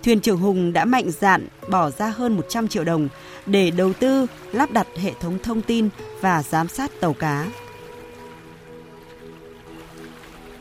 [0.03, 3.07] thuyền trưởng Hùng đã mạnh dạn bỏ ra hơn 100 triệu đồng
[3.45, 5.89] để đầu tư, lắp đặt hệ thống thông tin
[6.21, 7.45] và giám sát tàu cá.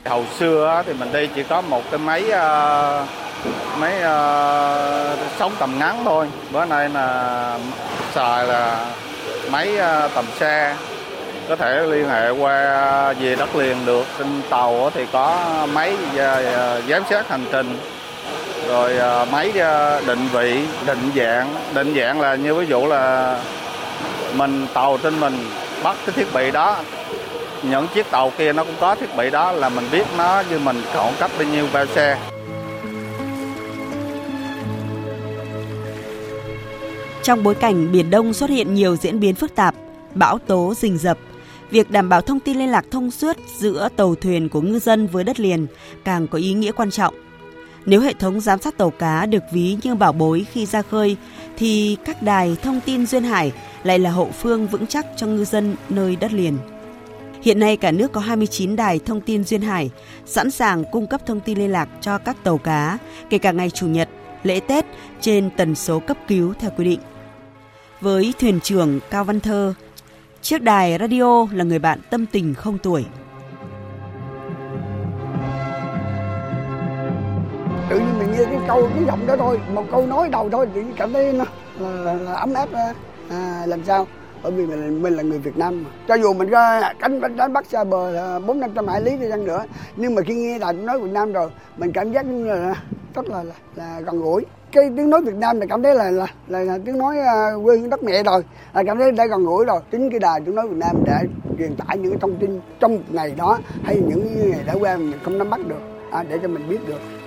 [0.05, 3.07] Hồi xưa thì mình đi chỉ có một cái máy ờ,
[3.79, 6.29] máy ờ, sóng tầm ngắn thôi.
[6.53, 7.59] Bữa nay là
[8.15, 8.93] xài là
[9.51, 10.77] máy ờ, tầm xa
[11.49, 15.97] có thể liên hệ qua về đất liền được trên tàu thì có máy
[16.89, 17.79] giám sát hành trình
[18.69, 21.55] rồi à, máy à, định vị định dạng.
[21.75, 23.41] Định dạng là như ví dụ là
[24.35, 25.35] mình tàu trên mình
[25.83, 26.77] bắt cái thiết bị đó.
[27.63, 30.59] Những chiếc tàu kia nó cũng có thiết bị đó là mình biết nó như
[30.59, 32.19] mình khoảng cách bao nhiêu bao xe.
[37.23, 39.75] Trong bối cảnh Biển Đông xuất hiện nhiều diễn biến phức tạp,
[40.15, 41.19] bão tố rình rập,
[41.71, 45.07] việc đảm bảo thông tin liên lạc thông suốt giữa tàu thuyền của ngư dân
[45.07, 45.67] với đất liền
[46.05, 47.15] càng có ý nghĩa quan trọng.
[47.87, 51.17] Nếu hệ thống giám sát tàu cá được ví như bảo bối khi ra khơi,
[51.57, 53.53] thì các đài thông tin duyên hải
[53.83, 56.59] lại là hậu phương vững chắc cho ngư dân nơi đất liền.
[57.43, 59.91] Hiện nay cả nước có 29 đài thông tin duyên hải
[60.27, 62.99] sẵn sàng cung cấp thông tin liên lạc cho các tàu cá,
[63.31, 64.09] kể cả ngày Chủ nhật,
[64.43, 64.85] lễ Tết
[65.21, 67.01] trên tần số cấp cứu theo quy định.
[68.01, 69.75] Với thuyền trưởng Cao Văn Thơ,
[70.43, 73.05] chiếc đài radio là người bạn tâm tình không tuổi.
[78.69, 81.45] Câu cái giọng đó thôi một câu nói đầu thôi thì cảm thấy nó
[81.79, 82.69] là, là, là ấm áp
[83.31, 84.07] à, làm sao?
[84.43, 85.91] Bởi vì mình, mình là người Việt Nam mà.
[86.09, 89.17] cho dù mình ra cánh đánh bắt xa bờ à, bốn năm trăm hải lý
[89.17, 89.65] đi chăng nữa
[89.97, 92.75] nhưng mà khi nghe đài nói Việt Nam rồi mình cảm giác như là
[93.15, 94.45] rất là là, là gần gũi.
[94.73, 97.65] Cái tiếng nói Việt Nam là cảm thấy là là, là, là tiếng nói uh,
[97.65, 98.43] quê hương đất mẹ rồi
[98.75, 99.81] là cảm thấy đã gần gũi rồi.
[99.91, 101.19] Chính cái đài tiếng nói Việt Nam để
[101.59, 105.19] truyền tải những cái thông tin trong ngày đó hay những ngày đã qua mình
[105.25, 107.18] không nắm bắt được à, để cho mình biết được.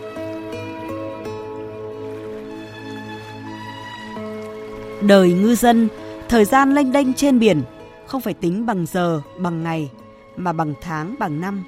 [5.01, 5.87] Đời ngư dân,
[6.29, 7.61] thời gian lênh đênh trên biển
[8.07, 9.91] không phải tính bằng giờ, bằng ngày
[10.35, 11.63] mà bằng tháng, bằng năm.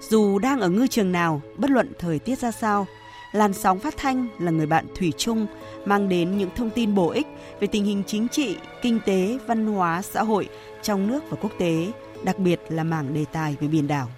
[0.00, 2.86] Dù đang ở ngư trường nào, bất luận thời tiết ra sao,
[3.32, 5.46] làn sóng phát thanh là người bạn thủy chung
[5.84, 7.26] mang đến những thông tin bổ ích
[7.60, 10.48] về tình hình chính trị, kinh tế, văn hóa, xã hội
[10.82, 11.92] trong nước và quốc tế,
[12.22, 14.08] đặc biệt là mảng đề tài về biển đảo.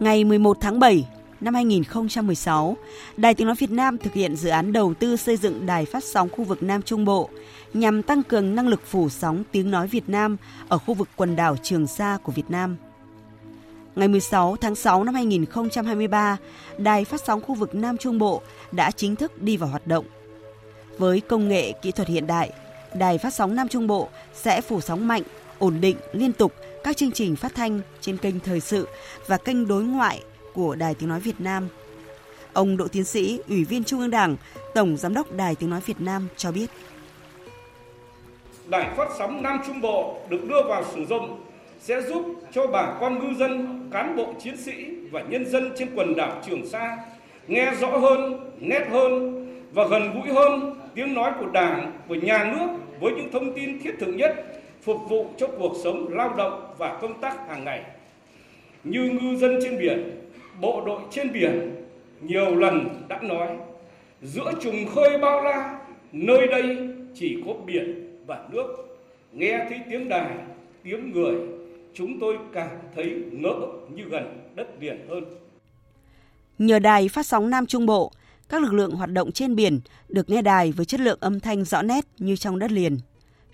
[0.00, 1.08] Ngày 11 tháng 7
[1.42, 2.76] năm 2016,
[3.16, 6.04] Đài Tiếng Nói Việt Nam thực hiện dự án đầu tư xây dựng đài phát
[6.04, 7.28] sóng khu vực Nam Trung Bộ
[7.74, 10.36] nhằm tăng cường năng lực phủ sóng tiếng nói Việt Nam
[10.68, 12.76] ở khu vực quần đảo Trường Sa của Việt Nam.
[13.96, 16.36] Ngày 16 tháng 6 năm 2023,
[16.78, 20.04] Đài phát sóng khu vực Nam Trung Bộ đã chính thức đi vào hoạt động.
[20.98, 22.52] Với công nghệ kỹ thuật hiện đại,
[22.94, 25.22] Đài phát sóng Nam Trung Bộ sẽ phủ sóng mạnh,
[25.58, 26.52] ổn định, liên tục
[26.84, 28.88] các chương trình phát thanh trên kênh thời sự
[29.26, 30.22] và kênh đối ngoại
[30.54, 31.68] của Đài Tiếng Nói Việt Nam.
[32.52, 34.36] Ông Đỗ Tiến Sĩ, Ủy viên Trung ương Đảng,
[34.74, 36.66] Tổng Giám đốc Đài Tiếng Nói Việt Nam cho biết.
[38.66, 41.40] Đài phát sóng Nam Trung Bộ được đưa vào sử dụng
[41.80, 44.72] sẽ giúp cho bà con ngư dân, cán bộ chiến sĩ
[45.10, 46.96] và nhân dân trên quần đảo Trường Sa
[47.48, 52.52] nghe rõ hơn, nét hơn và gần gũi hơn tiếng nói của Đảng, của nhà
[52.56, 52.68] nước
[53.00, 54.34] với những thông tin thiết thực nhất
[54.82, 57.82] phục vụ cho cuộc sống lao động và công tác hàng ngày.
[58.84, 60.21] Như ngư dân trên biển,
[60.60, 61.74] bộ đội trên biển,
[62.20, 63.48] nhiều lần đã nói,
[64.22, 65.80] giữa trùng khơi bao la,
[66.12, 68.66] nơi đây chỉ có biển và nước.
[69.32, 70.30] Nghe thấy tiếng đài,
[70.82, 71.34] tiếng người,
[71.94, 73.54] chúng tôi cảm thấy ngỡ
[73.94, 75.24] như gần đất liền hơn.
[76.58, 78.12] Nhờ đài phát sóng Nam Trung Bộ,
[78.48, 81.64] các lực lượng hoạt động trên biển được nghe đài với chất lượng âm thanh
[81.64, 82.98] rõ nét như trong đất liền.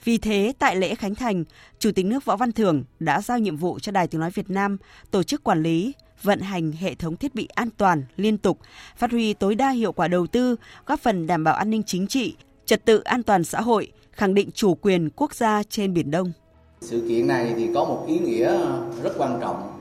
[0.04, 1.44] Vì thế, tại lễ khánh thành,
[1.78, 4.50] Chủ tịch nước Võ Văn Thưởng đã giao nhiệm vụ cho Đài Tiếng Nói Việt
[4.50, 4.76] Nam
[5.10, 5.92] tổ chức quản lý,
[6.22, 8.58] vận hành hệ thống thiết bị an toàn, liên tục,
[8.96, 10.56] phát huy tối đa hiệu quả đầu tư,
[10.86, 14.34] góp phần đảm bảo an ninh chính trị, trật tự an toàn xã hội, khẳng
[14.34, 16.32] định chủ quyền quốc gia trên Biển Đông.
[16.80, 18.58] Sự kiện này thì có một ý nghĩa
[19.02, 19.80] rất quan trọng,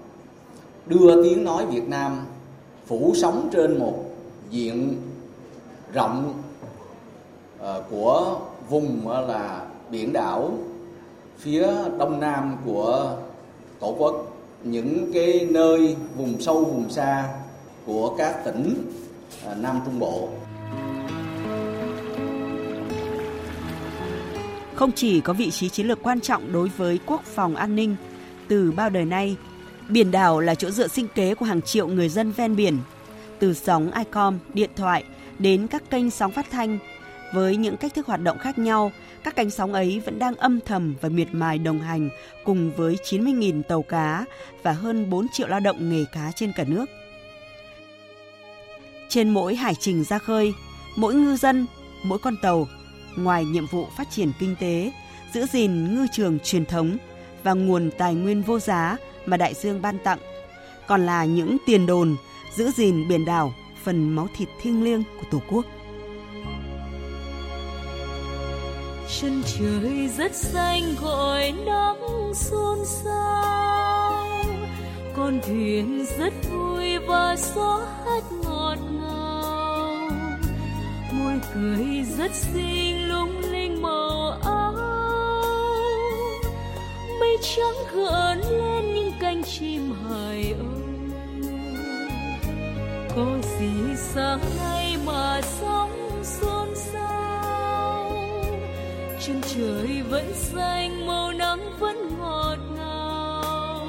[0.86, 2.26] đưa tiếng nói Việt Nam
[2.88, 4.06] phủ sóng trên một
[4.50, 4.96] diện
[5.94, 6.44] rộng
[7.60, 10.58] ờ, của vùng là biển đảo
[11.38, 11.68] phía
[12.00, 13.18] đông nam của
[13.80, 14.37] tổ quốc
[14.72, 17.30] những cái nơi vùng sâu vùng xa
[17.86, 18.92] của các tỉnh
[19.46, 20.30] à, Nam Trung Bộ.
[24.76, 27.96] Không chỉ có vị trí chiến lược quan trọng đối với quốc phòng an ninh,
[28.48, 29.36] từ bao đời nay,
[29.90, 32.78] biển đảo là chỗ dựa sinh kế của hàng triệu người dân ven biển,
[33.40, 35.04] từ sóng ICOM, điện thoại
[35.40, 36.80] đến các kênh sóng phát thanh
[37.34, 38.92] với những cách thức hoạt động khác nhau
[39.24, 42.10] các cánh sóng ấy vẫn đang âm thầm và miệt mài đồng hành
[42.44, 44.26] cùng với 90.000 tàu cá
[44.64, 46.86] và hơn 4 triệu lao động nghề cá trên cả nước.
[49.10, 50.54] Trên mỗi hải trình ra khơi,
[50.96, 51.66] mỗi ngư dân,
[52.04, 52.68] mỗi con tàu,
[53.16, 54.92] ngoài nhiệm vụ phát triển kinh tế,
[55.34, 56.98] giữ gìn ngư trường truyền thống
[57.44, 60.20] và nguồn tài nguyên vô giá mà đại dương ban tặng,
[60.88, 62.16] còn là những tiền đồn
[62.56, 63.54] giữ gìn biển đảo,
[63.84, 65.66] phần máu thịt thiêng liêng của Tổ quốc.
[69.08, 74.24] Chân trời rất xanh, gọi nắng xôn xao
[75.16, 80.10] con thuyền rất vui và gió hát ngọt ngào.
[81.12, 84.74] Môi cười rất xinh, lung linh màu áo.
[87.20, 90.88] Mây trắng gợn lên những cánh chim hải âu
[93.16, 96.57] có gì sáng nay mà sóng xuân
[99.28, 103.88] chân trời vẫn xanh, màu nắng vẫn ngọt ngào.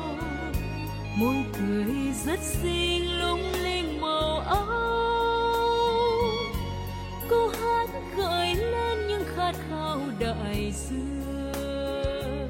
[1.16, 4.66] Môi cười rất xinh, lung linh màu áo.
[7.28, 12.42] Câu hát gợi lên những khát khao đại dương.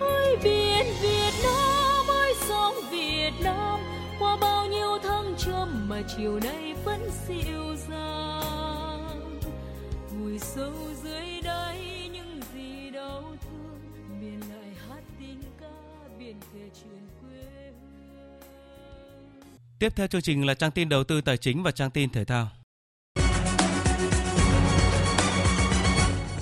[0.00, 3.80] Ôi, biển việt nam ơi sóng việt nam,
[4.18, 9.40] qua bao nhiêu thăng trầm mà chiều nay vẫn dịu dàng.
[10.10, 10.72] Vùi sâu
[11.04, 11.35] dưới
[19.78, 22.24] Tiếp theo chương trình là trang tin đầu tư tài chính và trang tin thể
[22.24, 22.48] thao.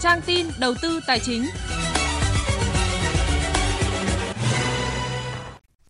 [0.00, 1.46] Trang tin đầu tư tài chính.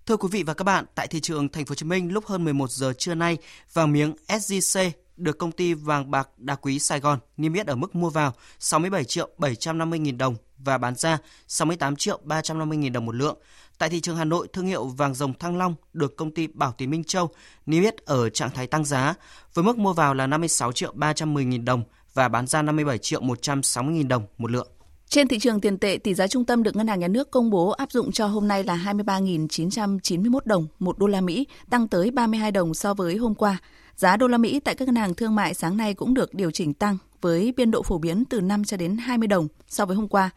[0.06, 2.26] Thưa quý vị và các bạn, tại thị trường Thành phố Hồ Chí Minh lúc
[2.26, 3.38] hơn 11 giờ trưa nay,
[3.72, 7.74] vàng miếng SJC được công ty vàng bạc đá quý Sài Gòn niêm yết ở
[7.74, 12.92] mức mua vào 67 triệu 750 nghìn đồng và bán ra 68 triệu 350 nghìn
[12.92, 13.38] đồng một lượng.
[13.78, 16.72] Tại thị trường Hà Nội, thương hiệu vàng rồng Thăng Long được công ty Bảo
[16.78, 17.28] Tín Minh Châu
[17.66, 19.14] niêm yết ở trạng thái tăng giá
[19.54, 21.82] với mức mua vào là 56 triệu 310 nghìn đồng
[22.14, 24.68] và bán ra 57 triệu 160 nghìn đồng một lượng.
[25.08, 27.50] Trên thị trường tiền tệ, tỷ giá trung tâm được Ngân hàng Nhà nước công
[27.50, 32.10] bố áp dụng cho hôm nay là 23.991 đồng một đô la Mỹ, tăng tới
[32.10, 33.58] 32 đồng so với hôm qua.
[33.96, 36.50] Giá đô la Mỹ tại các ngân hàng thương mại sáng nay cũng được điều
[36.50, 39.96] chỉnh tăng với biên độ phổ biến từ 5 cho đến 20 đồng so với
[39.96, 40.30] hôm qua.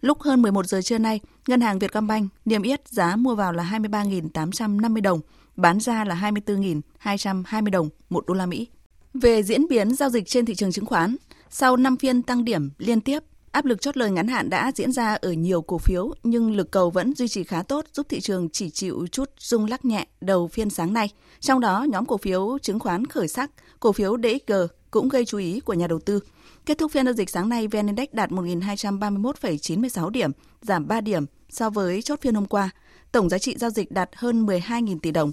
[0.00, 3.64] Lúc hơn 11 giờ trưa nay, Ngân hàng Vietcombank niêm yết giá mua vào là
[3.64, 5.20] 23.850 đồng,
[5.56, 8.68] bán ra là 24.220 đồng một đô la Mỹ.
[9.14, 11.16] Về diễn biến giao dịch trên thị trường chứng khoán,
[11.50, 14.92] sau 5 phiên tăng điểm liên tiếp, áp lực chốt lời ngắn hạn đã diễn
[14.92, 18.20] ra ở nhiều cổ phiếu nhưng lực cầu vẫn duy trì khá tốt giúp thị
[18.20, 21.10] trường chỉ chịu chút rung lắc nhẹ đầu phiên sáng nay.
[21.40, 24.52] Trong đó, nhóm cổ phiếu chứng khoán khởi sắc, cổ phiếu DXG
[24.90, 26.20] cũng gây chú ý của nhà đầu tư–
[26.66, 30.30] Kết thúc phiên giao dịch sáng nay, VN Index đạt 1.231,96 điểm,
[30.62, 32.70] giảm 3 điểm so với chốt phiên hôm qua.
[33.12, 35.32] Tổng giá trị giao dịch đạt hơn 12.000 tỷ đồng.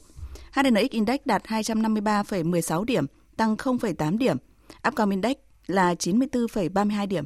[0.51, 3.05] HNX Index đạt 253,16 điểm,
[3.37, 4.37] tăng 0,8 điểm.
[4.87, 5.35] Upcom Index
[5.67, 7.23] là 94,32 điểm.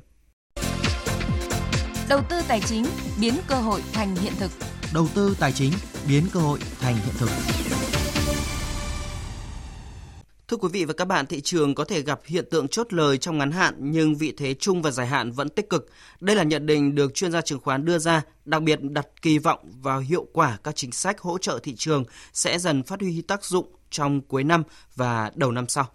[2.09, 2.85] Đầu tư tài chính
[3.21, 4.51] biến cơ hội thành hiện thực.
[4.93, 5.71] Đầu tư tài chính
[6.07, 7.29] biến cơ hội thành hiện thực.
[10.47, 13.17] Thưa quý vị và các bạn, thị trường có thể gặp hiện tượng chốt lời
[13.17, 15.89] trong ngắn hạn nhưng vị thế chung và dài hạn vẫn tích cực.
[16.19, 19.37] Đây là nhận định được chuyên gia chứng khoán đưa ra, đặc biệt đặt kỳ
[19.37, 23.21] vọng vào hiệu quả các chính sách hỗ trợ thị trường sẽ dần phát huy
[23.21, 24.63] tác dụng trong cuối năm
[24.95, 25.85] và đầu năm sau.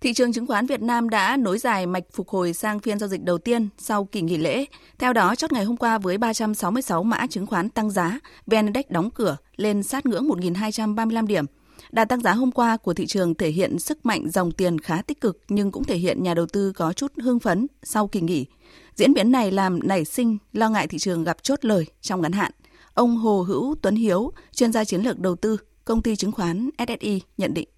[0.00, 3.08] Thị trường chứng khoán Việt Nam đã nối dài mạch phục hồi sang phiên giao
[3.08, 4.64] dịch đầu tiên sau kỳ nghỉ lễ.
[4.98, 8.84] Theo đó, chốt ngày hôm qua với 366 mã chứng khoán tăng giá, VN Index
[8.88, 11.44] đóng cửa lên sát ngưỡng 1.235 điểm.
[11.90, 15.02] Đà tăng giá hôm qua của thị trường thể hiện sức mạnh dòng tiền khá
[15.02, 18.20] tích cực nhưng cũng thể hiện nhà đầu tư có chút hưng phấn sau kỳ
[18.20, 18.46] nghỉ.
[18.94, 22.32] Diễn biến này làm nảy sinh lo ngại thị trường gặp chốt lời trong ngắn
[22.32, 22.52] hạn.
[22.94, 26.70] Ông Hồ Hữu Tuấn Hiếu, chuyên gia chiến lược đầu tư, công ty chứng khoán
[26.78, 27.68] SSI nhận định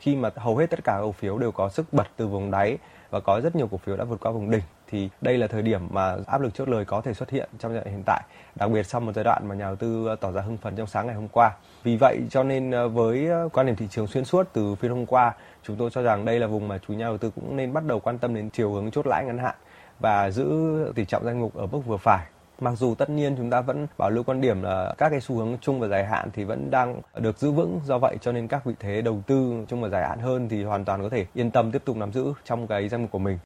[0.00, 2.78] khi mà hầu hết tất cả cổ phiếu đều có sức bật từ vùng đáy
[3.10, 4.60] và có rất nhiều cổ phiếu đã vượt qua vùng đỉnh
[4.90, 7.72] thì đây là thời điểm mà áp lực chốt lời có thể xuất hiện trong
[7.72, 8.22] giai đoạn hiện tại,
[8.54, 10.76] đặc biệt sau một giai đoạn mà nhà đầu tư ờ, tỏ ra hưng phấn
[10.76, 11.56] trong sáng ngày hôm qua.
[11.82, 14.90] Vì vậy cho nên ờ, với ờ, quan điểm thị trường xuyên suốt từ phiên
[14.90, 17.56] hôm qua, chúng tôi cho rằng đây là vùng mà chủ nhà đầu tư cũng
[17.56, 19.54] nên bắt đầu quan tâm đến chiều hướng chốt lãi ngắn hạn
[20.00, 20.46] và giữ
[20.94, 22.26] tỷ trọng danh mục ở mức vừa phải
[22.60, 25.36] Mặc dù tất nhiên chúng ta vẫn bảo lưu quan điểm là các cái xu
[25.36, 28.48] hướng chung và dài hạn thì vẫn đang được giữ vững, do vậy cho nên
[28.48, 31.26] các vị thế đầu tư chung và dài hạn hơn thì hoàn toàn có thể
[31.34, 33.38] yên tâm tiếp tục nắm giữ trong cái danh mục của mình.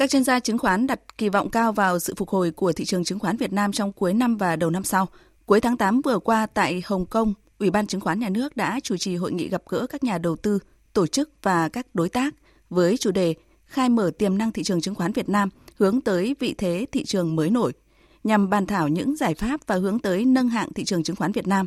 [0.00, 2.84] Các chuyên gia chứng khoán đặt kỳ vọng cao vào sự phục hồi của thị
[2.84, 5.08] trường chứng khoán Việt Nam trong cuối năm và đầu năm sau.
[5.46, 8.80] Cuối tháng 8 vừa qua tại Hồng Kông, Ủy ban Chứng khoán Nhà nước đã
[8.82, 10.58] chủ trì hội nghị gặp gỡ các nhà đầu tư,
[10.92, 12.34] tổ chức và các đối tác
[12.70, 13.34] với chủ đề
[13.66, 15.48] khai mở tiềm năng thị trường chứng khoán Việt Nam
[15.78, 17.72] hướng tới vị thế thị trường mới nổi–
[18.24, 21.32] nhằm bàn thảo những giải pháp và hướng tới nâng hạng thị trường chứng khoán
[21.32, 21.66] Việt Nam.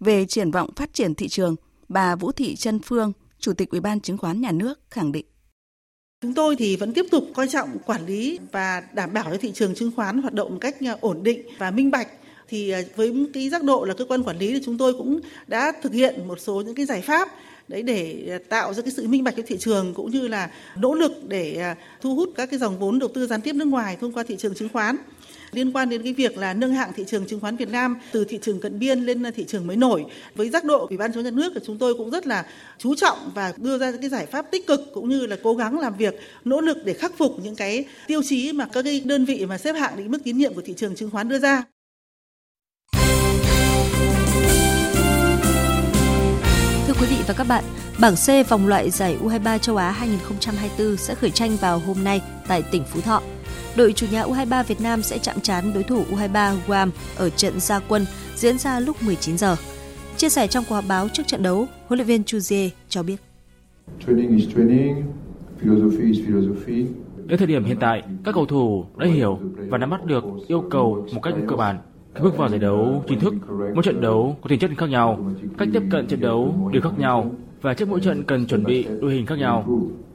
[0.00, 1.56] Về triển vọng phát triển thị trường,
[1.88, 5.26] bà Vũ Thị Trân Phương, Chủ tịch Ủy ban Chứng khoán Nhà nước khẳng định.
[6.22, 9.52] Chúng tôi thì vẫn tiếp tục coi trọng quản lý và đảm bảo cho thị
[9.54, 12.08] trường chứng khoán hoạt động một cách ờ, ổn định và minh bạch.
[12.48, 15.20] Thì ờ, với cái giác độ là cơ quan quản lý thì chúng tôi cũng
[15.46, 17.28] đã thực hiện một số những cái giải pháp
[17.72, 20.50] đấy, để à, tạo ra cái sự minh bạch cho thị trường cũng như là
[20.76, 23.64] nỗ lực để à, thu hút các cái dòng vốn đầu tư gián tiếp nước
[23.64, 24.96] ngoài thông qua thị trường chứng khoán
[25.52, 28.24] liên quan đến cái việc là nâng hạng thị trường chứng khoán Việt Nam từ
[28.24, 30.04] thị trường cận biên lên à, thị trường mới nổi.
[30.34, 32.46] Với giác độ Ủy ban chứng khoán nhà nước thì chúng tôi cũng rất là
[32.78, 35.78] chú trọng và đưa ra cái giải pháp tích cực cũng như là cố gắng
[35.78, 36.14] làm việc,
[36.44, 39.58] nỗ lực để khắc phục những cái tiêu chí mà các cái đơn vị mà
[39.58, 41.71] xếp hạng định mức tín nhiệm của thị trường chứng khoán đưa ra.
[46.92, 47.64] Thưa quý vị và các bạn,
[48.00, 52.22] bảng C vòng loại giải U23 châu Á 2024 sẽ khởi tranh vào hôm nay
[52.48, 53.22] tại tỉnh Phú Thọ
[53.76, 57.60] đội chủ nhà U23 Việt Nam sẽ chạm trán đối thủ U23 Guam ở trận
[57.60, 59.56] gia quân diễn ra lúc 19 giờ.
[60.16, 63.02] Chia sẻ trong cuộc họp báo trước trận đấu, huấn luyện viên Chu Jie cho
[63.02, 63.16] biết.
[67.26, 69.38] Đến thời điểm hiện tại, các cầu thủ đã hiểu
[69.68, 71.78] và nắm bắt được yêu cầu một cách cơ bản.
[72.14, 73.34] Khi bước vào giải đấu chính thức,
[73.74, 76.98] mỗi trận đấu có tính chất khác nhau, cách tiếp cận trận đấu đều khác
[76.98, 79.64] nhau và trước mỗi trận cần chuẩn bị đội hình khác nhau.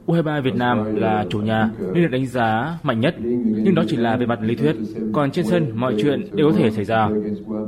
[0.06, 3.96] U23 Việt Nam là chủ nhà nên được đánh giá mạnh nhất, nhưng đó chỉ
[3.96, 4.76] là về mặt lý thuyết.
[5.12, 7.08] Còn trên sân, mọi chuyện đều có thể xảy ra.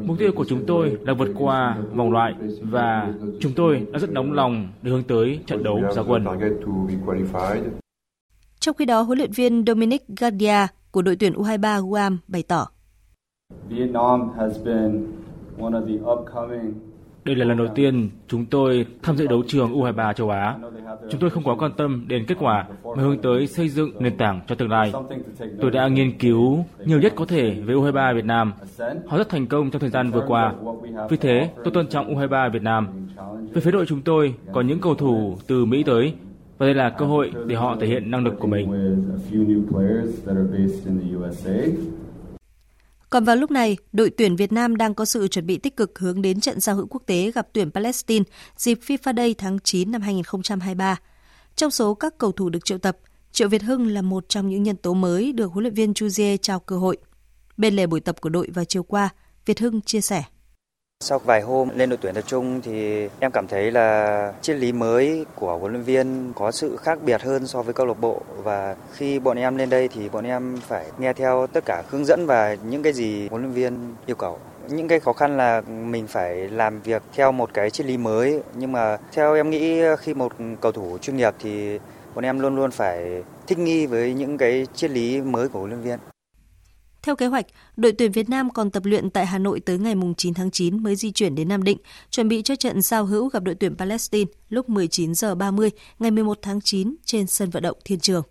[0.04, 4.10] Mục tiêu của chúng tôi là vượt qua vòng loại và chúng tôi đã rất
[4.10, 6.24] nóng lòng để hướng tới trận đấu ra quân.
[8.60, 12.68] Trong khi đó, huấn luyện viên Dominic Gardia của đội tuyển U23 Guam bày tỏ
[17.24, 20.56] đây là lần đầu tiên chúng tôi tham dự đấu trường U23 châu Á.
[21.10, 24.16] Chúng tôi không quá quan tâm đến kết quả mà hướng tới xây dựng nền
[24.16, 24.92] tảng cho tương lai.
[25.60, 28.52] Tôi đã nghiên cứu nhiều nhất có thể về U23 Việt Nam.
[29.06, 30.54] Họ rất thành công trong thời gian vừa qua.
[31.10, 32.88] Vì thế, tôi tôn trọng U23 Việt Nam.
[33.52, 36.14] Về phía đội chúng tôi, có những cầu thủ từ Mỹ tới
[36.58, 38.70] và đây là cơ hội để họ thể hiện năng lực của mình.
[43.10, 45.98] Còn vào lúc này, đội tuyển Việt Nam đang có sự chuẩn bị tích cực
[45.98, 48.24] hướng đến trận giao hữu quốc tế gặp tuyển Palestine
[48.56, 50.96] dịp FIFA Day tháng 9 năm 2023.
[51.56, 52.98] Trong số các cầu thủ được triệu tập,
[53.32, 56.08] Triệu Việt Hưng là một trong những nhân tố mới được huấn luyện viên Chu
[56.08, 56.96] Dê trao cơ hội.
[57.56, 59.08] Bên lề buổi tập của đội vào chiều qua,
[59.46, 60.24] Việt Hưng chia sẻ.
[61.04, 64.72] Sau vài hôm lên đội tuyển tập trung thì em cảm thấy là triết lý
[64.72, 68.20] mới của huấn luyện viên có sự khác biệt hơn so với câu lạc bộ
[68.42, 72.04] và khi bọn em lên đây thì bọn em phải nghe theo tất cả hướng
[72.04, 74.38] dẫn và những cái gì huấn luyện viên yêu cầu.
[74.68, 78.42] Những cái khó khăn là mình phải làm việc theo một cái triết lý mới
[78.54, 81.78] nhưng mà theo em nghĩ, khi một cầu thủ chuyên nghiệp thì
[82.14, 85.70] bọn em luôn luôn phải thích nghi với những cái triết lý mới của huấn
[85.70, 85.98] luyện viên.
[87.02, 87.46] Theo kế hoạch,
[87.76, 90.82] đội tuyển Việt Nam còn tập luyện tại Hà Nội tới ngày 9 tháng 9
[90.82, 91.78] mới di chuyển đến Nam Định,
[92.10, 96.10] chuẩn bị cho trận giao hữu gặp đội tuyển Palestine lúc 19 giờ 30 ngày
[96.10, 98.22] 11 tháng 9 trên sân vận động Thiên Trường.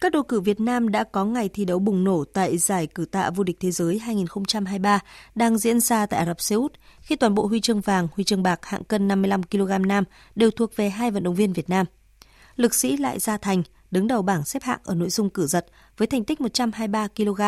[0.00, 3.04] Các đội cử Việt Nam đã có ngày thi đấu bùng nổ tại giải cử
[3.04, 5.00] tạ vô địch thế giới 2023
[5.34, 8.24] đang diễn ra tại Ả Rập Xê Út, khi toàn bộ huy chương vàng, huy
[8.24, 10.04] chương bạc hạng cân 55 kg nam
[10.34, 11.86] đều thuộc về hai vận động viên Việt Nam.
[12.56, 13.62] Lực sĩ Lại Gia Thành
[13.92, 15.66] đứng đầu bảng xếp hạng ở nội dung cử giật
[15.96, 17.40] với thành tích 123 kg.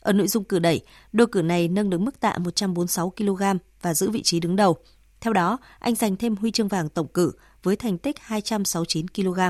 [0.00, 0.80] Ở nội dung cử đẩy,
[1.12, 3.42] đôi cử này nâng được mức tạ 146 kg
[3.82, 4.76] và giữ vị trí đứng đầu.
[5.20, 7.32] Theo đó, anh giành thêm huy chương vàng tổng cử
[7.62, 9.40] với thành tích 269 kg.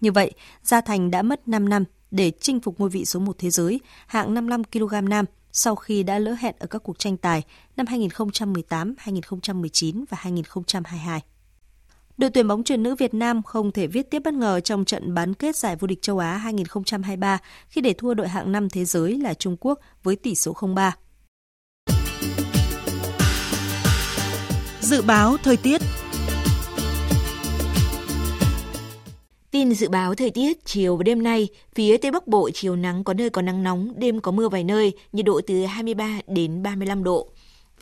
[0.00, 3.36] Như vậy, Gia Thành đã mất 5 năm để chinh phục ngôi vị số 1
[3.38, 7.16] thế giới hạng 55 kg nam sau khi đã lỡ hẹn ở các cuộc tranh
[7.16, 7.42] tài
[7.76, 11.22] năm 2018, 2019 và 2022.
[12.18, 15.14] Đội tuyển bóng chuyền nữ Việt Nam không thể viết tiếp bất ngờ trong trận
[15.14, 17.38] bán kết giải vô địch châu Á 2023
[17.68, 20.90] khi để thua đội hạng 5 thế giới là Trung Quốc với tỷ số 0-3.
[24.80, 25.80] Dự báo thời tiết
[29.50, 33.04] Tin dự báo thời tiết chiều và đêm nay, phía Tây Bắc Bộ chiều nắng
[33.04, 36.62] có nơi có nắng nóng, đêm có mưa vài nơi, nhiệt độ từ 23 đến
[36.62, 37.31] 35 độ.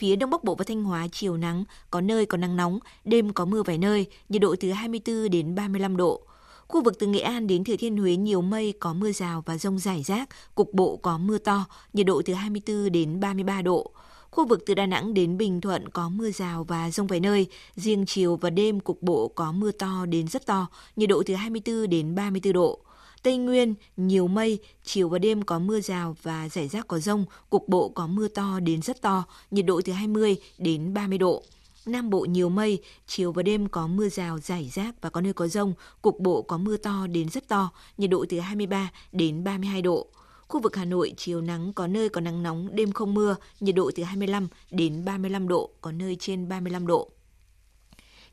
[0.01, 3.33] Phía Đông Bắc Bộ và Thanh Hóa chiều nắng, có nơi có nắng nóng, đêm
[3.33, 6.21] có mưa vài nơi, nhiệt độ từ 24 đến 35 độ.
[6.69, 9.59] Khu vực từ Nghệ An đến Thừa Thiên Huế nhiều mây, có mưa rào và
[9.59, 13.91] rông rải rác, cục bộ có mưa to, nhiệt độ từ 24 đến 33 độ.
[14.31, 17.47] Khu vực từ Đà Nẵng đến Bình Thuận có mưa rào và rông vài nơi,
[17.77, 21.35] riêng chiều và đêm cục bộ có mưa to đến rất to, nhiệt độ từ
[21.35, 22.81] 24 đến 34 độ.
[23.23, 27.25] Tây Nguyên, nhiều mây, chiều và đêm có mưa rào và rải rác có rông,
[27.51, 31.43] cục bộ có mưa to đến rất to, nhiệt độ từ 20 đến 30 độ.
[31.87, 35.33] Nam Bộ nhiều mây, chiều và đêm có mưa rào rải rác và có nơi
[35.33, 39.45] có rông, cục bộ có mưa to đến rất to, nhiệt độ từ 23 đến
[39.45, 40.07] 32 độ.
[40.49, 43.75] Khu vực Hà Nội chiều nắng có nơi có nắng nóng, đêm không mưa, nhiệt
[43.75, 47.11] độ từ 25 đến 35 độ, có nơi trên 35 độ.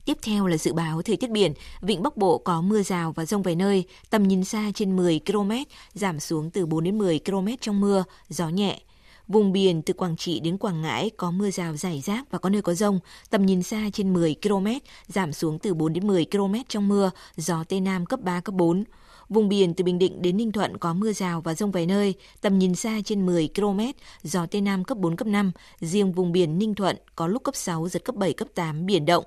[0.08, 3.26] Tiếp theo là dự báo thời tiết biển, vịnh Bắc Bộ có mưa rào và
[3.26, 5.52] rông vài nơi, tầm nhìn xa trên 10 km,
[5.94, 8.80] giảm xuống từ 4 đến 10 km trong mưa, gió nhẹ.
[9.28, 12.50] Vùng biển từ Quảng Trị đến Quảng Ngãi có mưa rào rải rác và có
[12.50, 13.00] nơi có rông,
[13.30, 14.68] tầm nhìn xa trên 10 km,
[15.08, 18.56] giảm xuống từ 4 đến 10 km trong mưa, gió Tây Nam cấp 3, cấp
[18.56, 18.84] 4.
[19.30, 22.14] Vùng biển từ Bình Định đến Ninh Thuận có mưa rào và rông vài nơi,
[22.42, 23.80] tầm nhìn xa trên 10 km,
[24.24, 25.52] gió Tây Nam cấp 4, cấp 5.
[25.80, 29.06] Riêng vùng biển Ninh Thuận có lúc cấp 6, giật cấp 7, cấp 8, biển
[29.06, 29.24] động.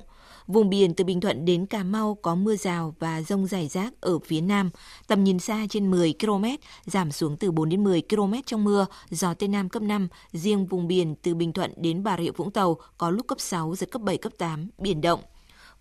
[0.46, 4.00] Vùng biển từ Bình Thuận đến Cà Mau có mưa rào và rông rải rác
[4.00, 4.70] ở phía Nam,
[5.06, 6.44] tầm nhìn xa trên 10 km,
[6.86, 10.08] giảm xuống từ 4 đến 10 km trong mưa, gió Tây Nam cấp 5.
[10.32, 13.74] Riêng vùng biển từ Bình Thuận đến Bà Rịa Vũng Tàu có lúc cấp 6,
[13.74, 15.20] giật cấp 7, cấp 8, biển động.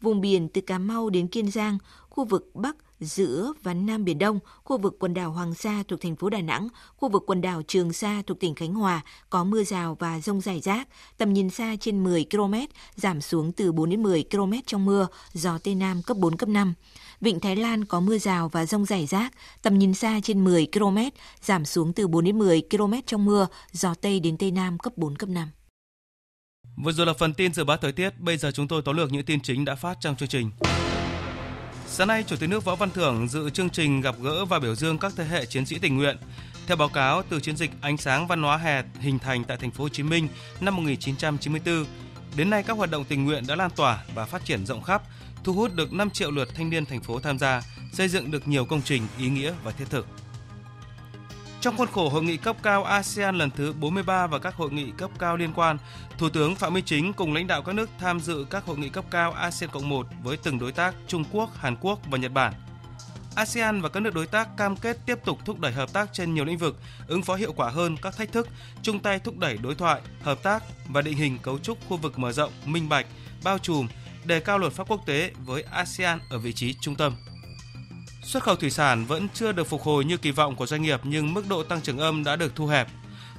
[0.01, 1.78] Vùng biển từ Cà Mau đến Kiên Giang,
[2.20, 6.01] khu vực Bắc, giữa và Nam Biển Đông, khu vực quần đảo Hoàng Sa thuộc
[6.01, 6.67] thành phố Đà Nẵng,
[6.97, 10.41] khu vực quần đảo Trường Sa thuộc tỉnh Khánh Hòa có mưa rào và rông
[10.41, 12.53] rải rác, tầm nhìn xa trên 10 km,
[12.95, 16.49] giảm xuống từ 4 đến 10 km trong mưa, gió Tây Nam cấp 4, cấp
[16.49, 16.74] 5.
[17.22, 20.67] Vịnh Thái Lan có mưa rào và rông rải rác, tầm nhìn xa trên 10
[20.74, 20.97] km,
[21.41, 24.93] giảm xuống từ 4 đến 10 km trong mưa, gió Tây đến Tây Nam cấp
[24.95, 25.49] 4, cấp 5.
[26.84, 29.11] Vừa rồi là phần tin dự báo thời tiết, bây giờ chúng tôi tóm lược
[29.11, 30.51] những tin chính đã phát trong chương trình.
[31.92, 34.76] Sáng nay, Chủ tịch nước Võ Văn Thưởng dự chương trình gặp gỡ và biểu
[34.76, 36.18] dương các thế hệ chiến sĩ tình nguyện.
[36.68, 39.72] Theo báo cáo từ chiến dịch Ánh sáng văn hóa hè hình thành tại thành
[39.72, 40.28] phố Hồ Chí Minh
[40.62, 41.86] năm 1994,
[42.36, 45.02] đến nay các hoạt động tình nguyện đã lan tỏa và phát triển rộng khắp,
[45.44, 47.62] thu hút được 5 triệu lượt thanh niên thành phố tham gia,
[47.94, 50.08] xây dựng được nhiều công trình ý nghĩa và thiết thực.
[51.62, 54.91] Trong khuôn khổ hội nghị cấp cao ASEAN lần thứ 43 và các hội nghị
[54.97, 55.78] cấp cao liên quan,
[56.18, 58.89] Thủ tướng Phạm Minh Chính cùng lãnh đạo các nước tham dự các hội nghị
[58.89, 62.32] cấp cao ASEAN Cộng 1 với từng đối tác Trung Quốc, Hàn Quốc và Nhật
[62.32, 62.53] Bản.
[63.36, 66.34] ASEAN và các nước đối tác cam kết tiếp tục thúc đẩy hợp tác trên
[66.34, 68.47] nhiều lĩnh vực, ứng phó hiệu quả hơn các thách thức,
[68.82, 72.20] chung tay thúc đẩy đối thoại, hợp tác và định hình cấu trúc khu vực
[72.20, 73.05] mở rộng, minh bạch,
[73.43, 73.88] bao trùm,
[74.26, 77.16] đề cao luật pháp quốc tế với ASEAN ở vị trí trung tâm.
[78.30, 81.00] Xuất khẩu thủy sản vẫn chưa được phục hồi như kỳ vọng của doanh nghiệp
[81.04, 82.88] nhưng mức độ tăng trưởng âm đã được thu hẹp.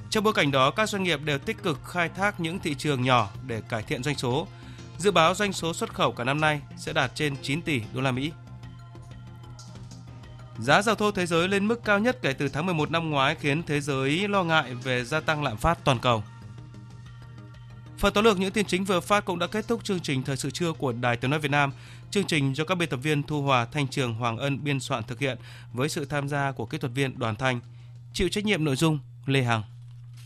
[0.09, 3.01] Trong bối cảnh đó, các doanh nghiệp đều tích cực khai thác những thị trường
[3.01, 4.47] nhỏ để cải thiện doanh số.
[4.97, 8.01] Dự báo doanh số xuất khẩu cả năm nay sẽ đạt trên 9 tỷ đô
[8.01, 8.31] la Mỹ.
[10.59, 13.35] Giá dầu thô thế giới lên mức cao nhất kể từ tháng 11 năm ngoái
[13.35, 16.23] khiến thế giới lo ngại về gia tăng lạm phát toàn cầu.
[17.97, 20.37] Phần tóm lược những tin chính vừa phát cũng đã kết thúc chương trình thời
[20.37, 21.71] sự trưa của Đài Tiếng nói Việt Nam.
[22.11, 25.03] Chương trình do các biên tập viên Thu Hòa, Thanh Trường, Hoàng Ân biên soạn
[25.03, 25.37] thực hiện
[25.73, 27.59] với sự tham gia của kỹ thuật viên Đoàn Thanh.
[28.13, 29.63] Chịu trách nhiệm nội dung Lê Hằng.